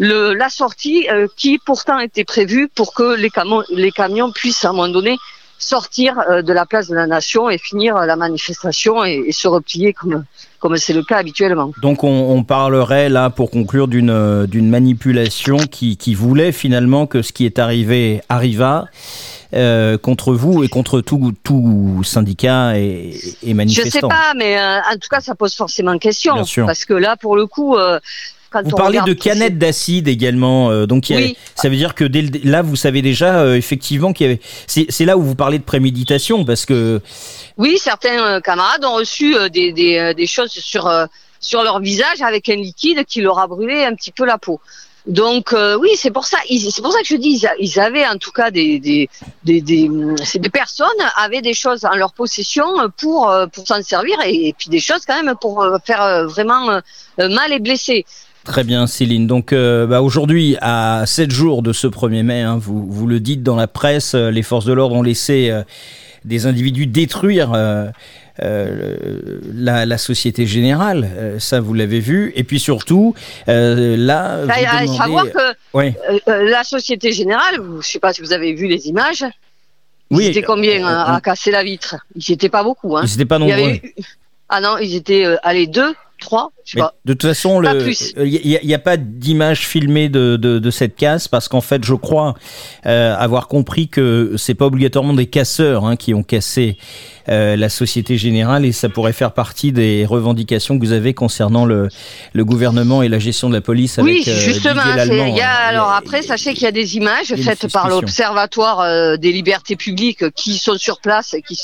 le, 0.01 0.33
la 0.33 0.49
sortie 0.49 1.07
euh, 1.11 1.27
qui 1.37 1.59
pourtant 1.59 1.99
était 1.99 2.23
prévue 2.23 2.67
pour 2.67 2.95
que 2.95 3.15
les 3.15 3.29
camions, 3.29 3.63
les 3.69 3.91
camions 3.91 4.31
puissent 4.31 4.65
à 4.65 4.69
un 4.69 4.73
moment 4.73 4.91
donné 4.91 5.15
sortir 5.59 6.19
euh, 6.27 6.41
de 6.41 6.51
la 6.51 6.65
place 6.65 6.87
de 6.87 6.95
la 6.95 7.05
nation 7.05 7.51
et 7.51 7.59
finir 7.59 7.95
la 7.95 8.15
manifestation 8.15 9.05
et, 9.05 9.23
et 9.27 9.31
se 9.31 9.47
replier 9.47 9.93
comme 9.93 10.25
comme 10.57 10.77
c'est 10.77 10.93
le 10.93 11.03
cas 11.03 11.17
habituellement. 11.17 11.71
Donc 11.83 12.03
on, 12.03 12.35
on, 12.35 12.43
parlerait 12.43 13.09
là 13.09 13.29
pour 13.29 13.51
conclure 13.51 13.87
d'une 13.87 14.09
euh, 14.09 14.47
d'une 14.47 14.69
manipulation 14.69 15.57
qui, 15.57 15.97
qui 15.97 16.15
voulait 16.15 16.51
finalement 16.51 17.05
que 17.05 17.21
ce 17.21 17.31
qui 17.31 17.45
est 17.45 17.59
arrivé 17.59 18.21
arriva. 18.27 18.87
Euh, 19.53 19.97
contre 19.97 20.33
vous 20.33 20.63
et 20.63 20.69
contre 20.69 21.01
tout, 21.01 21.33
tout 21.43 22.03
syndicat 22.05 22.79
et, 22.79 23.19
et 23.43 23.53
manifestant. 23.53 23.89
Je 23.89 23.91
sais 23.91 23.99
pas, 23.99 24.33
mais 24.33 24.57
euh, 24.57 24.79
en 24.79 24.93
tout 24.93 25.09
cas, 25.09 25.19
ça 25.19 25.35
pose 25.35 25.53
forcément 25.53 25.97
question. 25.97 26.35
Parce 26.65 26.85
que 26.85 26.93
là, 26.93 27.17
pour 27.17 27.35
le 27.35 27.47
coup, 27.47 27.75
euh, 27.75 27.99
quand 28.51 28.63
vous 28.63 28.71
on 28.73 28.75
parlez 28.75 28.99
de 29.05 29.13
canettes 29.13 29.57
d'acide 29.57 30.09
également, 30.09 30.69
euh, 30.69 30.85
donc 30.85 31.05
oui. 31.09 31.37
ça 31.55 31.69
veut 31.69 31.77
dire 31.77 31.95
que 31.95 32.03
dès 32.03 32.21
le, 32.21 32.29
là 32.43 32.61
vous 32.61 32.75
savez 32.75 33.01
déjà 33.01 33.39
euh, 33.39 33.55
effectivement 33.55 34.11
qu'il 34.11 34.27
y 34.27 34.29
avait. 34.29 34.41
C'est 34.67 35.05
là 35.05 35.17
où 35.17 35.21
vous 35.21 35.35
parlez 35.35 35.57
de 35.57 35.63
préméditation 35.63 36.43
parce 36.43 36.65
que. 36.65 36.99
Oui, 37.57 37.77
certains 37.77 38.21
euh, 38.21 38.39
camarades 38.41 38.83
ont 38.83 38.95
reçu 38.95 39.35
des, 39.51 39.71
des, 39.71 40.13
des, 40.13 40.27
choses 40.27 40.51
sur 40.51 40.91
sur 41.39 41.63
leur 41.63 41.79
visage 41.79 42.21
avec 42.21 42.49
un 42.49 42.55
liquide 42.55 43.05
qui 43.05 43.21
leur 43.21 43.39
a 43.39 43.47
brûlé 43.47 43.85
un 43.85 43.95
petit 43.95 44.11
peu 44.11 44.25
la 44.25 44.37
peau. 44.37 44.59
Donc 45.07 45.53
euh, 45.53 45.77
oui, 45.77 45.91
c'est 45.95 46.11
pour 46.11 46.25
ça. 46.25 46.37
C'est 46.45 46.81
pour 46.81 46.91
ça 46.91 46.99
que 46.99 47.07
je 47.07 47.15
dis, 47.15 47.45
ils 47.57 47.79
avaient 47.79 48.05
en 48.05 48.17
tout 48.17 48.31
cas 48.31 48.51
des 48.51 48.79
des 48.79 49.09
des, 49.45 49.61
des, 49.61 49.89
des 50.35 50.49
personnes 50.49 50.87
avaient 51.15 51.41
des 51.41 51.53
choses 51.53 51.85
en 51.85 51.95
leur 51.95 52.11
possession 52.11 52.67
pour 52.97 53.33
pour 53.53 53.65
s'en 53.65 53.81
servir 53.81 54.17
et, 54.25 54.49
et, 54.49 54.53
puis 54.53 54.69
des 54.69 54.81
choses 54.81 55.05
quand 55.07 55.23
même 55.23 55.35
pour 55.39 55.65
faire 55.85 56.27
vraiment 56.27 56.81
mal 57.17 57.53
et 57.53 57.59
blesser. 57.59 58.05
Très 58.43 58.63
bien, 58.63 58.87
Céline. 58.87 59.27
Donc 59.27 59.53
euh, 59.53 59.85
bah, 59.85 60.01
aujourd'hui, 60.01 60.57
à 60.61 61.03
7 61.05 61.31
jours 61.31 61.61
de 61.61 61.73
ce 61.73 61.87
1er 61.87 62.23
mai, 62.23 62.41
hein, 62.41 62.57
vous, 62.59 62.85
vous 62.89 63.05
le 63.05 63.19
dites 63.19 63.43
dans 63.43 63.55
la 63.55 63.67
presse, 63.67 64.15
euh, 64.15 64.31
les 64.31 64.41
forces 64.41 64.65
de 64.65 64.73
l'ordre 64.73 64.95
ont 64.95 65.03
laissé 65.03 65.49
euh, 65.51 65.61
des 66.25 66.47
individus 66.47 66.87
détruire 66.87 67.51
la, 68.37 69.85
la, 69.85 69.97
Société 69.97 70.45
Générale. 70.45 71.37
ça, 71.39 71.59
vous 71.59 71.73
l'avez 71.73 71.99
vu. 71.99 72.31
Et 72.35 72.43
puis 72.43 72.59
surtout, 72.59 73.15
là... 73.47 74.41
Vous 74.41 74.47
demandez... 74.47 74.97
savoir 74.97 75.25
que 75.25 75.55
la 76.27 76.63
Société 76.63 77.11
Générale, 77.11 77.55
je 77.55 77.77
ne 77.77 77.81
sais 77.81 77.99
pas 77.99 78.13
si 78.13 78.21
vous 78.21 78.33
avez 78.33 78.53
vu 78.53 78.67
les 78.67 78.87
images, 78.87 79.25
oui, 80.11 80.25
ils 80.25 80.29
étaient 80.29 80.43
combien 80.43 80.85
à, 80.85 81.15
à, 81.15 81.21
casser 81.21 81.49
la 81.49 81.63
vitre? 81.63 81.95
Ils 82.15 82.23
n'étaient 82.29 82.49
pas 82.49 82.63
beaucoup. 82.63 82.97
Hein. 82.97 83.03
Ils 83.05 83.11
n'étaient 83.11 83.25
pas 83.25 83.39
nombreux. 83.39 83.71
Eu... 83.71 83.93
Ah 84.49 84.61
non, 84.61 84.77
ils 84.77 84.95
étaient, 84.95 85.25
allez, 85.41 85.65
deux 85.65 85.95
3, 86.21 86.51
je 86.63 86.71
sais 86.73 86.79
pas. 86.79 86.93
De 87.03 87.13
toute 87.13 87.29
façon, 87.29 87.61
il 87.61 88.59
n'y 88.63 88.73
a, 88.73 88.75
a, 88.75 88.79
pas 88.79 88.95
d'image 88.95 89.67
filmée 89.67 90.07
de, 90.07 90.37
de, 90.37 90.59
de, 90.59 90.71
cette 90.71 90.95
casse 90.95 91.27
parce 91.27 91.49
qu'en 91.49 91.61
fait, 91.61 91.83
je 91.83 91.93
crois 91.93 92.35
euh, 92.85 93.15
avoir 93.17 93.47
compris 93.47 93.89
que 93.89 94.35
c'est 94.37 94.53
pas 94.53 94.65
obligatoirement 94.65 95.13
des 95.13 95.25
casseurs 95.25 95.85
hein, 95.85 95.95
qui 95.97 96.13
ont 96.13 96.23
cassé 96.23 96.77
euh, 97.29 97.55
la 97.55 97.69
Société 97.69 98.17
Générale 98.17 98.65
et 98.65 98.71
ça 98.71 98.89
pourrait 98.89 99.13
faire 99.13 99.33
partie 99.33 99.71
des 99.71 100.05
revendications 100.05 100.79
que 100.79 100.85
vous 100.85 100.91
avez 100.91 101.13
concernant 101.13 101.65
le, 101.65 101.87
le 102.33 102.45
gouvernement 102.45 103.03
et 103.03 103.09
la 103.09 103.19
gestion 103.19 103.47
de 103.47 103.53
la 103.53 103.61
police 103.61 103.99
avec 103.99 104.11
Oui, 104.11 104.23
justement. 104.23 104.81
Euh, 104.81 105.27
y 105.29 105.41
a, 105.41 105.53
alors 105.53 105.91
après, 105.91 106.23
sachez 106.23 106.53
qu'il 106.53 106.63
y 106.63 106.67
a 106.67 106.71
des 106.71 106.97
images 106.97 107.35
faites 107.35 107.71
par 107.71 107.89
l'Observatoire 107.89 108.79
euh, 108.79 109.17
des 109.17 109.31
libertés 109.31 109.75
publiques 109.75 110.29
qui 110.31 110.57
sont 110.57 110.77
sur 110.77 110.99
place 110.99 111.33
et 111.33 111.41
qui 111.41 111.59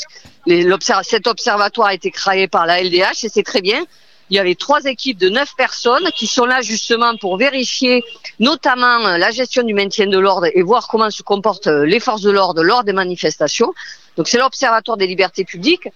les, 0.45 0.67
cet 1.03 1.27
observatoire 1.27 1.87
a 1.87 1.93
été 1.93 2.11
créé 2.11 2.47
par 2.47 2.65
la 2.65 2.81
LDH 2.81 3.23
et 3.23 3.29
c'est 3.29 3.43
très 3.43 3.61
bien 3.61 3.83
il 4.29 4.35
y 4.35 4.39
avait 4.39 4.55
trois 4.55 4.83
équipes 4.83 5.17
de 5.17 5.29
neuf 5.29 5.53
personnes 5.55 6.09
qui 6.15 6.27
sont 6.27 6.45
là 6.45 6.61
justement 6.61 7.15
pour 7.17 7.37
vérifier 7.37 8.03
notamment 8.39 9.17
la 9.17 9.31
gestion 9.31 9.63
du 9.63 9.73
maintien 9.73 10.07
de 10.07 10.19
l'ordre 10.19 10.47
et 10.53 10.61
voir 10.61 10.87
comment 10.87 11.09
se 11.09 11.23
comportent 11.23 11.67
les 11.67 11.99
forces 11.99 12.21
de 12.21 12.31
l'ordre 12.31 12.63
lors 12.63 12.83
des 12.83 12.93
manifestations. 12.93 13.73
Donc 14.17 14.27
c'est 14.27 14.37
l'Observatoire 14.37 14.97
des 14.97 15.07
libertés 15.07 15.45
publiques 15.45 15.89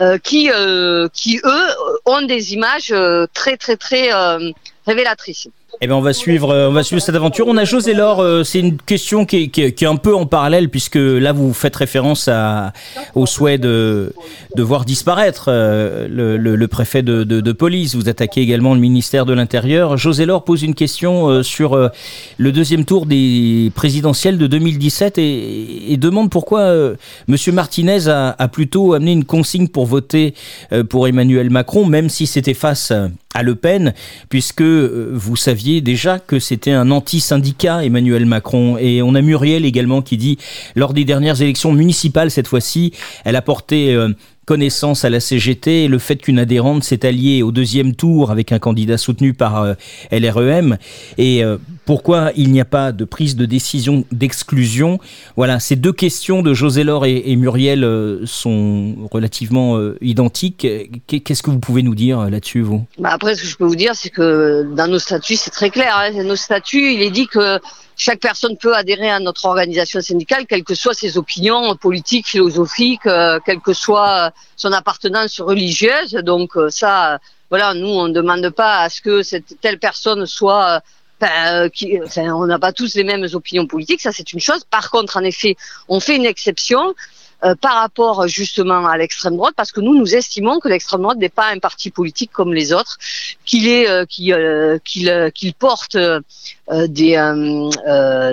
euh, 0.00 0.18
qui, 0.18 0.50
euh, 0.50 1.08
qui, 1.12 1.40
eux, 1.44 1.68
ont 2.04 2.22
des 2.22 2.52
images 2.52 2.90
euh, 2.90 3.26
très, 3.32 3.56
très, 3.56 3.76
très 3.76 4.10
révélatrices. 4.86 5.48
Eh 5.80 5.86
bien, 5.86 5.96
on 5.96 6.00
va 6.00 6.12
suivre, 6.12 6.54
on 6.54 6.72
va 6.72 6.82
suivre 6.82 7.02
cette 7.02 7.14
aventure. 7.14 7.46
On 7.48 7.56
a 7.56 7.64
José 7.64 7.94
Laure. 7.94 8.44
C'est 8.46 8.60
une 8.60 8.76
question 8.76 9.26
qui 9.26 9.50
est, 9.56 9.82
un 9.82 9.96
peu 9.96 10.14
en 10.14 10.24
parallèle 10.24 10.70
puisque 10.70 10.96
là 10.96 11.32
vous 11.32 11.52
faites 11.52 11.76
référence 11.76 12.30
au 13.14 13.26
souhait 13.26 13.58
de, 13.58 14.12
voir 14.56 14.84
disparaître 14.84 15.50
le, 15.50 16.36
le, 16.36 16.68
préfet 16.68 17.02
de, 17.02 17.52
police. 17.52 17.94
Vous 17.94 18.08
attaquez 18.08 18.40
également 18.40 18.74
le 18.74 18.80
ministère 18.80 19.26
de 19.26 19.32
l'Intérieur. 19.32 19.96
José 19.96 20.26
Laure 20.26 20.44
pose 20.44 20.62
une 20.62 20.74
question 20.74 21.42
sur 21.42 21.90
le 22.38 22.52
deuxième 22.52 22.84
tour 22.84 23.06
des 23.06 23.72
présidentielles 23.74 24.38
de 24.38 24.46
2017 24.46 25.18
et, 25.18 25.96
demande 25.98 26.30
pourquoi 26.30 26.72
Monsieur 27.28 27.52
Martinez 27.52 28.08
a, 28.08 28.34
a, 28.38 28.48
plutôt 28.48 28.92
amené 28.92 29.12
une 29.12 29.24
consigne 29.24 29.68
pour 29.68 29.86
voter 29.86 30.34
pour 30.88 31.08
Emmanuel 31.08 31.50
Macron, 31.50 31.86
même 31.86 32.08
si 32.08 32.26
c'était 32.26 32.54
face 32.54 32.92
Le 33.42 33.54
Pen, 33.54 33.94
puisque 34.28 34.62
euh, 34.62 35.10
vous 35.12 35.36
saviez 35.36 35.80
déjà 35.80 36.18
que 36.18 36.38
c'était 36.38 36.72
un 36.72 36.90
anti-syndicat, 36.90 37.84
Emmanuel 37.84 38.26
Macron. 38.26 38.76
Et 38.78 39.02
on 39.02 39.14
a 39.14 39.22
Muriel 39.22 39.64
également 39.64 40.02
qui 40.02 40.16
dit, 40.16 40.38
lors 40.76 40.94
des 40.94 41.04
dernières 41.04 41.42
élections 41.42 41.72
municipales, 41.72 42.30
cette 42.30 42.46
fois-ci, 42.46 42.92
elle 43.24 43.36
a 43.36 43.42
porté 43.42 43.94
euh, 43.94 44.10
connaissance 44.44 45.04
à 45.04 45.10
la 45.10 45.20
CGT 45.20 45.88
le 45.88 45.98
fait 45.98 46.16
qu'une 46.16 46.38
adhérente 46.38 46.84
s'est 46.84 47.06
alliée 47.06 47.42
au 47.42 47.52
deuxième 47.52 47.94
tour 47.94 48.30
avec 48.30 48.52
un 48.52 48.58
candidat 48.58 48.98
soutenu 48.98 49.34
par 49.34 49.62
euh, 49.62 49.74
LREM 50.12 50.76
et 51.18 51.42
euh, 51.44 51.56
pourquoi 51.86 52.30
il 52.36 52.50
n'y 52.50 52.60
a 52.60 52.64
pas 52.64 52.92
de 52.92 53.04
prise 53.04 53.36
de 53.36 53.46
décision 53.46 54.04
d'exclusion? 54.10 54.98
Voilà, 55.36 55.60
ces 55.60 55.76
deux 55.76 55.92
questions 55.92 56.42
de 56.42 56.54
José 56.54 56.84
Laure 56.84 57.04
et, 57.04 57.36
Muriel 57.36 57.84
euh, 57.84 58.24
sont 58.24 58.94
relativement 59.10 59.78
identiques. 60.00 60.66
Qu'est-ce 61.06 61.42
que 61.42 61.50
vous 61.50 61.58
pouvez 61.58 61.82
nous 61.82 61.94
dire 61.94 62.30
là-dessus, 62.30 62.62
vous? 62.62 62.84
Bah 62.98 63.10
Après, 63.12 63.34
ce 63.34 63.42
que 63.42 63.48
je 63.48 63.56
peux 63.56 63.66
vous 63.66 63.76
dire, 63.76 63.92
c'est 63.94 64.08
que 64.08 64.66
dans 64.74 64.86
nos 64.86 64.98
statuts, 64.98 65.36
c'est 65.36 65.50
très 65.50 65.68
clair. 65.70 65.94
Hein. 65.94 66.22
Nos 66.24 66.36
statuts, 66.36 66.94
il 66.94 67.02
est 67.02 67.10
dit 67.10 67.26
que 67.26 67.60
chaque 67.96 68.20
personne 68.20 68.56
peut 68.56 68.74
adhérer 68.74 69.10
à 69.10 69.20
notre 69.20 69.44
organisation 69.44 70.00
syndicale, 70.00 70.46
quelles 70.46 70.64
que 70.64 70.74
soient 70.74 70.94
ses 70.94 71.16
opinions 71.16 71.76
politiques, 71.76 72.28
philosophiques, 72.28 73.06
euh, 73.06 73.38
quelle 73.44 73.60
que 73.60 73.72
soit 73.72 74.32
son 74.56 74.72
appartenance 74.72 75.40
religieuse. 75.40 76.12
Donc 76.12 76.56
euh, 76.56 76.70
ça, 76.70 77.18
voilà, 77.50 77.74
nous 77.74 77.88
on 77.88 78.08
ne 78.08 78.12
demande 78.12 78.50
pas 78.50 78.80
à 78.80 78.90
ce 78.90 79.00
que 79.00 79.22
cette 79.22 79.60
telle 79.60 79.78
personne 79.78 80.26
soit 80.26 80.82
euh, 81.22 81.68
qui, 81.68 81.98
enfin, 82.04 82.34
on 82.34 82.46
n'a 82.46 82.58
pas 82.58 82.72
tous 82.72 82.94
les 82.96 83.04
mêmes 83.04 83.26
opinions 83.32 83.66
politiques, 83.66 84.00
ça 84.00 84.12
c'est 84.12 84.32
une 84.32 84.40
chose. 84.40 84.64
Par 84.70 84.90
contre, 84.90 85.16
en 85.16 85.22
effet, 85.22 85.56
on 85.88 86.00
fait 86.00 86.16
une 86.16 86.26
exception 86.26 86.94
euh, 87.42 87.54
par 87.60 87.74
rapport 87.74 88.26
justement 88.28 88.86
à 88.86 88.96
l'extrême 88.96 89.36
droite, 89.36 89.54
parce 89.56 89.72
que 89.72 89.80
nous, 89.80 89.94
nous 89.94 90.14
estimons 90.14 90.60
que 90.60 90.68
l'extrême 90.68 91.02
droite 91.02 91.18
n'est 91.18 91.28
pas 91.28 91.48
un 91.48 91.58
parti 91.58 91.90
politique 91.90 92.30
comme 92.32 92.54
les 92.54 92.72
autres, 92.72 92.96
qu'il 93.44 93.68
est, 93.68 93.88
euh, 93.88 94.04
euh, 94.30 94.78
qu'il, 94.84 95.32
qu'il 95.34 95.54
porte 95.54 95.96
des, 96.70 97.14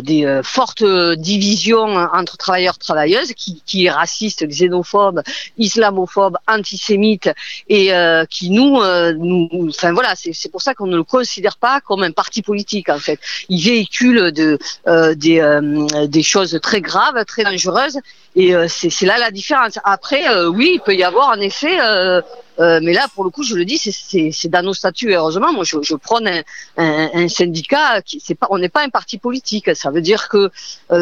des 0.04 0.42
fortes 0.44 0.84
divisions 1.18 1.96
entre 2.14 2.38
travailleurs 2.38 2.78
travailleuses, 2.78 3.34
qui, 3.34 3.62
qui 3.66 3.86
est 3.86 3.92
raciste, 3.92 4.48
xénophobe, 4.48 5.22
islamophobe, 5.58 6.38
antisémite, 6.48 7.30
et 7.68 7.92
qui 8.30 8.50
nous, 8.50 8.80
nous, 9.16 9.50
enfin 9.70 9.92
voilà, 9.92 10.14
c'est, 10.16 10.32
c'est 10.32 10.50
pour 10.50 10.62
ça 10.62 10.74
qu'on 10.74 10.88
ne 10.88 10.96
le 10.96 11.04
considère 11.04 11.58
pas 11.58 11.82
comme 11.82 12.04
un 12.04 12.12
parti 12.12 12.42
politique 12.42 12.88
en 12.88 13.00
fait. 13.00 13.20
Il 13.50 13.62
véhicule 13.62 14.32
de, 14.32 14.58
des, 15.16 16.08
des 16.08 16.24
choses 16.24 16.58
très 16.62 16.80
graves, 16.80 17.26
très 17.26 17.44
dangereuses, 17.44 18.00
et 18.36 18.54
c'est 18.68 18.90
c'est 18.90 19.06
là 19.06 19.18
la 19.18 19.32
différence. 19.32 19.80
Après, 19.84 20.28
euh, 20.30 20.48
oui, 20.48 20.74
il 20.76 20.80
peut 20.80 20.96
y 20.96 21.04
avoir 21.04 21.30
en 21.30 21.40
effet, 21.40 21.80
euh, 21.82 22.22
euh, 22.60 22.80
mais 22.84 22.94
là, 22.94 23.08
pour 23.16 23.24
le 23.24 23.30
coup, 23.30 23.44
je 23.44 23.56
le 23.56 23.66
dis, 23.66 23.78
c'est 23.78 24.48
dans 24.50 24.62
nos 24.62 24.74
statuts. 24.74 25.14
Heureusement, 25.14 25.52
moi, 25.52 25.64
je, 25.64 25.78
je 25.82 25.96
prône 25.96 26.30
un, 26.78 27.28
syndicat. 27.28 28.02
Qui, 28.06 28.22
c'est 28.24 28.36
pas, 28.36 28.48
on 28.52 28.60
n'est 28.60 28.70
pas 28.70 28.84
un 28.84 28.90
parti 28.90 29.18
politique. 29.18 29.76
Ça 29.76 29.90
veut 29.90 30.02
dire 30.02 30.30
que 30.30 30.52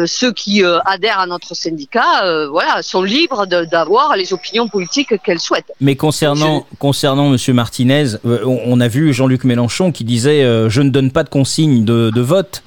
ceux 0.06 0.32
qui 0.32 0.62
adhèrent 0.86 1.20
à 1.20 1.26
notre 1.26 1.54
syndicat, 1.54 2.46
voilà, 2.50 2.82
sont 2.82 3.02
libres 3.02 3.46
d'avoir 3.46 4.16
les 4.16 4.32
opinions 4.32 4.68
politiques 4.68 5.20
qu'elles 5.22 5.40
souhaitent. 5.40 5.72
Mais 5.80 5.96
concernant 5.96 6.66
concernant 6.78 7.28
Monsieur 7.28 7.52
Martinez, 7.52 8.16
on, 8.24 8.80
a 8.80 8.88
vu 8.88 9.12
Jean-Luc 9.12 9.44
Mélenchon 9.44 9.92
qui 9.92 10.04
disait 10.04 10.42
je 10.70 10.80
ne 10.80 10.88
donne 10.88 11.10
pas 11.10 11.24
de 11.24 11.28
consigne 11.28 11.84
de, 11.84 12.10
de 12.10 12.20
vote 12.20 12.62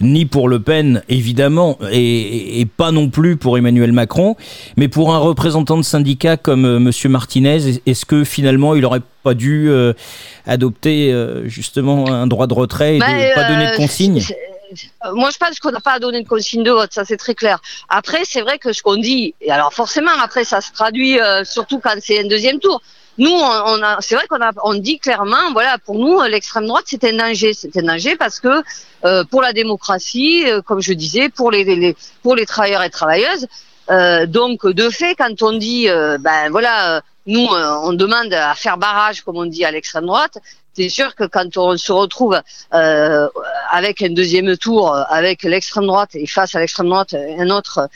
ni 0.00 0.26
pour 0.26 0.48
Le 0.48 0.60
Pen, 0.60 1.02
évidemment, 1.08 1.78
et, 1.92 2.66
pas 2.76 2.90
non 2.90 3.08
plus 3.08 3.36
pour 3.36 3.56
Emmanuel 3.58 3.92
Macron. 3.92 4.36
Mais 4.76 4.88
pour 4.88 5.14
un 5.14 5.18
représentant 5.18 5.76
de 5.76 5.82
syndicat 5.82 6.36
comme 6.36 6.64
euh, 6.64 6.78
Monsieur 6.78 7.08
Martinez, 7.08 7.80
est-ce 7.86 8.04
que 8.04 8.24
finalement 8.24 8.74
il 8.74 8.82
n'aurait 8.82 9.02
pas 9.22 9.34
dû 9.34 9.68
euh, 9.68 9.92
adopter 10.46 11.12
euh, 11.12 11.48
justement 11.48 12.08
un 12.10 12.26
droit 12.26 12.46
de 12.46 12.54
retrait 12.54 12.96
et 12.96 12.98
ne 12.98 13.00
bah, 13.00 13.34
pas 13.34 13.48
donner 13.48 13.70
de 13.70 13.76
consigne? 13.76 14.22
moi, 15.14 15.30
je 15.32 15.38
pense 15.38 15.60
qu'on 15.60 15.70
n'a 15.70 15.80
pas 15.80 16.00
donné 16.00 16.22
de 16.22 16.28
consigne 16.28 16.64
de 16.64 16.72
vote, 16.72 16.92
ça 16.92 17.04
c'est 17.04 17.16
très 17.16 17.36
clair. 17.36 17.60
Après, 17.88 18.22
c'est 18.24 18.40
vrai 18.40 18.58
que 18.58 18.72
ce 18.72 18.82
qu'on 18.82 18.96
dit, 18.96 19.34
et 19.40 19.52
alors 19.52 19.72
forcément, 19.72 20.10
après, 20.20 20.42
ça 20.42 20.60
se 20.60 20.72
traduit 20.72 21.18
surtout 21.44 21.78
quand 21.78 21.94
c'est 22.00 22.18
un 22.18 22.26
deuxième 22.26 22.58
tour. 22.58 22.82
Nous, 23.18 23.30
on, 23.32 23.80
c'est 24.00 24.14
vrai 24.14 24.26
qu'on 24.28 24.40
a, 24.42 24.52
on 24.62 24.74
dit 24.74 24.98
clairement, 24.98 25.52
voilà, 25.52 25.78
pour 25.78 25.98
nous, 25.98 26.20
l'extrême 26.22 26.66
droite, 26.66 26.84
c'est 26.86 27.04
un 27.04 27.16
danger. 27.16 27.54
C'est 27.54 27.76
un 27.76 27.82
danger 27.82 28.16
parce 28.16 28.40
que 28.40 28.62
euh, 29.04 29.24
pour 29.24 29.42
la 29.42 29.52
démocratie, 29.52 30.44
euh, 30.46 30.60
comme 30.60 30.80
je 30.80 30.92
disais, 30.92 31.28
pour 31.28 31.50
les, 31.50 31.96
travailleurs 32.46 32.82
et 32.82 32.90
travailleuses. 32.90 33.46
Euh, 33.90 34.26
donc, 34.26 34.66
de 34.66 34.90
fait, 34.90 35.14
quand 35.14 35.42
on 35.42 35.56
dit, 35.56 35.88
euh, 35.88 36.18
ben 36.18 36.50
voilà, 36.50 37.00
nous, 37.26 37.46
on 37.46 37.92
demande 37.92 38.32
à 38.32 38.54
faire 38.54 38.76
barrage, 38.76 39.22
comme 39.22 39.36
on 39.36 39.46
dit 39.46 39.64
à 39.64 39.70
l'extrême 39.70 40.06
droite, 40.06 40.38
c'est 40.76 40.90
sûr 40.90 41.14
que 41.14 41.24
quand 41.24 41.56
on 41.56 41.76
se 41.78 41.90
retrouve 41.90 42.38
euh, 42.74 43.28
avec 43.70 44.02
un 44.02 44.10
deuxième 44.10 44.56
tour, 44.58 44.94
avec 45.08 45.42
l'extrême 45.42 45.86
droite 45.86 46.10
et 46.14 46.26
face 46.26 46.54
à 46.54 46.60
l'extrême 46.60 46.88
droite 46.88 47.14
autre, 47.50 47.88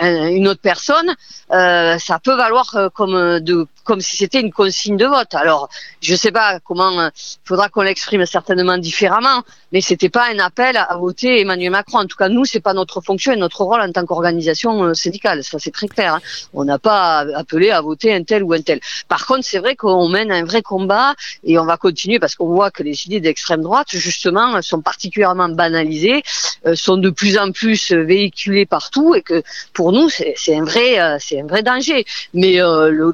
une 0.00 0.48
autre 0.48 0.60
personne, 0.62 1.14
euh, 1.52 1.98
ça 1.98 2.18
peut 2.18 2.34
valoir 2.34 2.74
euh, 2.74 2.88
comme 2.90 4.00
si 4.00 4.16
c'était 4.16 4.40
une 4.40 4.52
consigne 4.52 4.96
de 4.96 5.04
vote. 5.04 5.34
Alors, 5.34 5.68
je 6.00 6.12
ne 6.12 6.16
sais 6.16 6.32
pas 6.32 6.58
comment. 6.60 7.06
Il 7.06 7.10
faudra 7.44 7.68
qu'on 7.68 7.82
l'exprime 7.82 8.24
certainement 8.24 8.78
différemment, 8.78 9.42
mais 9.72 9.80
c'était 9.80 10.08
pas 10.08 10.26
un 10.32 10.38
appel 10.38 10.76
à 10.76 10.96
voter 10.96 11.40
Emmanuel 11.40 11.70
Macron. 11.70 11.98
En 11.98 12.06
tout 12.06 12.16
cas, 12.16 12.28
nous, 12.28 12.46
c'est 12.46 12.60
pas 12.60 12.72
notre 12.72 13.00
fonction 13.02 13.32
et 13.32 13.36
notre 13.36 13.62
rôle 13.62 13.80
en 13.80 13.92
tant 13.92 14.06
qu'organisation 14.06 14.94
syndicale. 14.94 15.44
Ça, 15.44 15.58
c'est 15.58 15.70
très 15.70 15.88
clair. 15.88 16.14
Hein. 16.14 16.20
On 16.54 16.64
n'a 16.64 16.78
pas 16.78 17.26
appelé 17.34 17.70
à 17.70 17.82
voter 17.82 18.14
un 18.14 18.22
tel 18.22 18.42
ou 18.42 18.54
un 18.54 18.62
tel. 18.62 18.80
Par 19.06 19.26
contre, 19.26 19.44
c'est 19.44 19.58
vrai 19.58 19.76
qu'on 19.76 20.08
mène 20.08 20.32
un 20.32 20.44
vrai 20.44 20.62
combat 20.62 21.14
et 21.44 21.58
on 21.58 21.66
va 21.66 21.76
continuer 21.76 22.05
parce 22.20 22.34
qu'on 22.34 22.46
voit 22.46 22.70
que 22.70 22.82
les 22.82 23.06
idées 23.06 23.20
d'extrême 23.20 23.62
droite, 23.62 23.88
justement, 23.90 24.60
sont 24.62 24.80
particulièrement 24.80 25.48
banalisées, 25.48 26.22
euh, 26.66 26.74
sont 26.74 26.96
de 26.96 27.10
plus 27.10 27.38
en 27.38 27.52
plus 27.52 27.92
véhiculées 27.92 28.66
partout 28.66 29.14
et 29.14 29.22
que 29.22 29.42
pour 29.72 29.92
nous, 29.92 30.08
c'est 30.08 30.54
un 30.54 30.64
vrai, 30.64 31.00
euh, 31.00 31.16
c'est 31.20 31.40
un 31.40 31.46
vrai 31.46 31.62
danger. 31.62 32.04
Mais 32.34 32.60
euh, 32.60 32.90
le, 32.90 33.12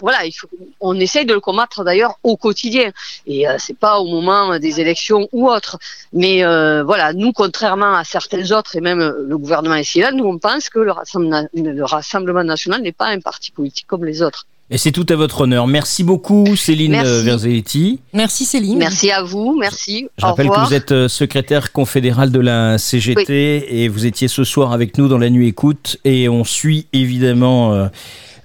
voilà, 0.00 0.24
il 0.24 0.32
faut, 0.32 0.48
on 0.80 0.98
essaye 1.00 1.24
de 1.24 1.34
le 1.34 1.40
combattre 1.40 1.84
d'ailleurs 1.84 2.18
au 2.22 2.36
quotidien 2.36 2.90
et 3.26 3.46
c'est 3.58 3.78
pas 3.78 3.98
au 3.98 4.06
moment 4.06 4.58
des 4.58 4.80
élections 4.80 5.28
ou 5.32 5.48
autre. 5.48 5.78
Mais 6.12 6.42
voilà, 6.82 7.12
nous, 7.12 7.32
contrairement 7.32 7.94
à 7.94 8.04
certains 8.04 8.52
autres 8.52 8.76
et 8.76 8.80
même 8.80 9.00
le 9.00 9.38
gouvernement 9.38 9.76
ici 9.76 10.00
là, 10.00 10.12
nous 10.12 10.24
on 10.24 10.38
pense 10.38 10.68
que 10.68 10.80
le 10.80 11.84
Rassemblement 11.84 12.44
national 12.44 12.82
n'est 12.82 12.92
pas 12.92 13.06
un 13.06 13.20
parti 13.20 13.50
politique 13.50 13.86
comme 13.86 14.04
les 14.04 14.22
autres. 14.22 14.46
Et 14.68 14.78
c'est 14.78 14.90
tout 14.90 15.06
à 15.10 15.14
votre 15.14 15.42
honneur. 15.42 15.68
Merci 15.68 16.02
beaucoup, 16.02 16.56
Céline 16.56 17.00
Verzelletti. 17.00 18.00
Merci, 18.12 18.44
Céline. 18.44 18.78
Merci 18.78 19.12
à 19.12 19.22
vous. 19.22 19.56
Merci. 19.56 20.08
Je 20.18 20.26
rappelle 20.26 20.48
que 20.48 20.66
vous 20.66 20.74
êtes 20.74 20.90
euh, 20.90 21.08
secrétaire 21.08 21.70
confédérale 21.70 22.32
de 22.32 22.40
la 22.40 22.76
CGT 22.76 23.82
et 23.82 23.88
vous 23.88 24.06
étiez 24.06 24.26
ce 24.26 24.42
soir 24.42 24.72
avec 24.72 24.98
nous 24.98 25.06
dans 25.06 25.18
la 25.18 25.30
nuit 25.30 25.46
écoute. 25.46 25.98
Et 26.04 26.28
on 26.28 26.42
suit 26.42 26.88
évidemment 26.92 27.74
euh, 27.74 27.86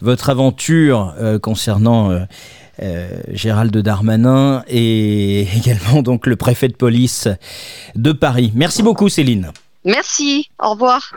votre 0.01 0.29
aventure 0.29 1.15
euh, 1.19 1.39
concernant 1.39 2.11
Gérald 3.31 3.75
Darmanin 3.75 4.63
et 4.67 5.41
également 5.57 6.03
donc 6.03 6.27
le 6.27 6.35
préfet 6.35 6.67
de 6.67 6.75
police 6.75 7.27
de 7.95 8.11
Paris. 8.11 8.51
Merci 8.53 8.83
beaucoup, 8.83 9.09
Céline. 9.09 9.51
Merci. 9.85 10.49
Au 10.59 10.71
revoir. 10.71 11.15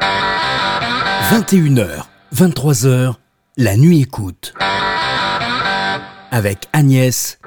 21h, 1.31 2.05
23h, 2.35 3.15
la 3.57 3.77
nuit 3.77 4.01
écoute 4.01 4.53
avec 6.33 6.67
Agnès 6.73 7.39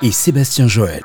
et 0.00 0.10
Sébastien 0.10 0.66
Joël. 0.66 1.02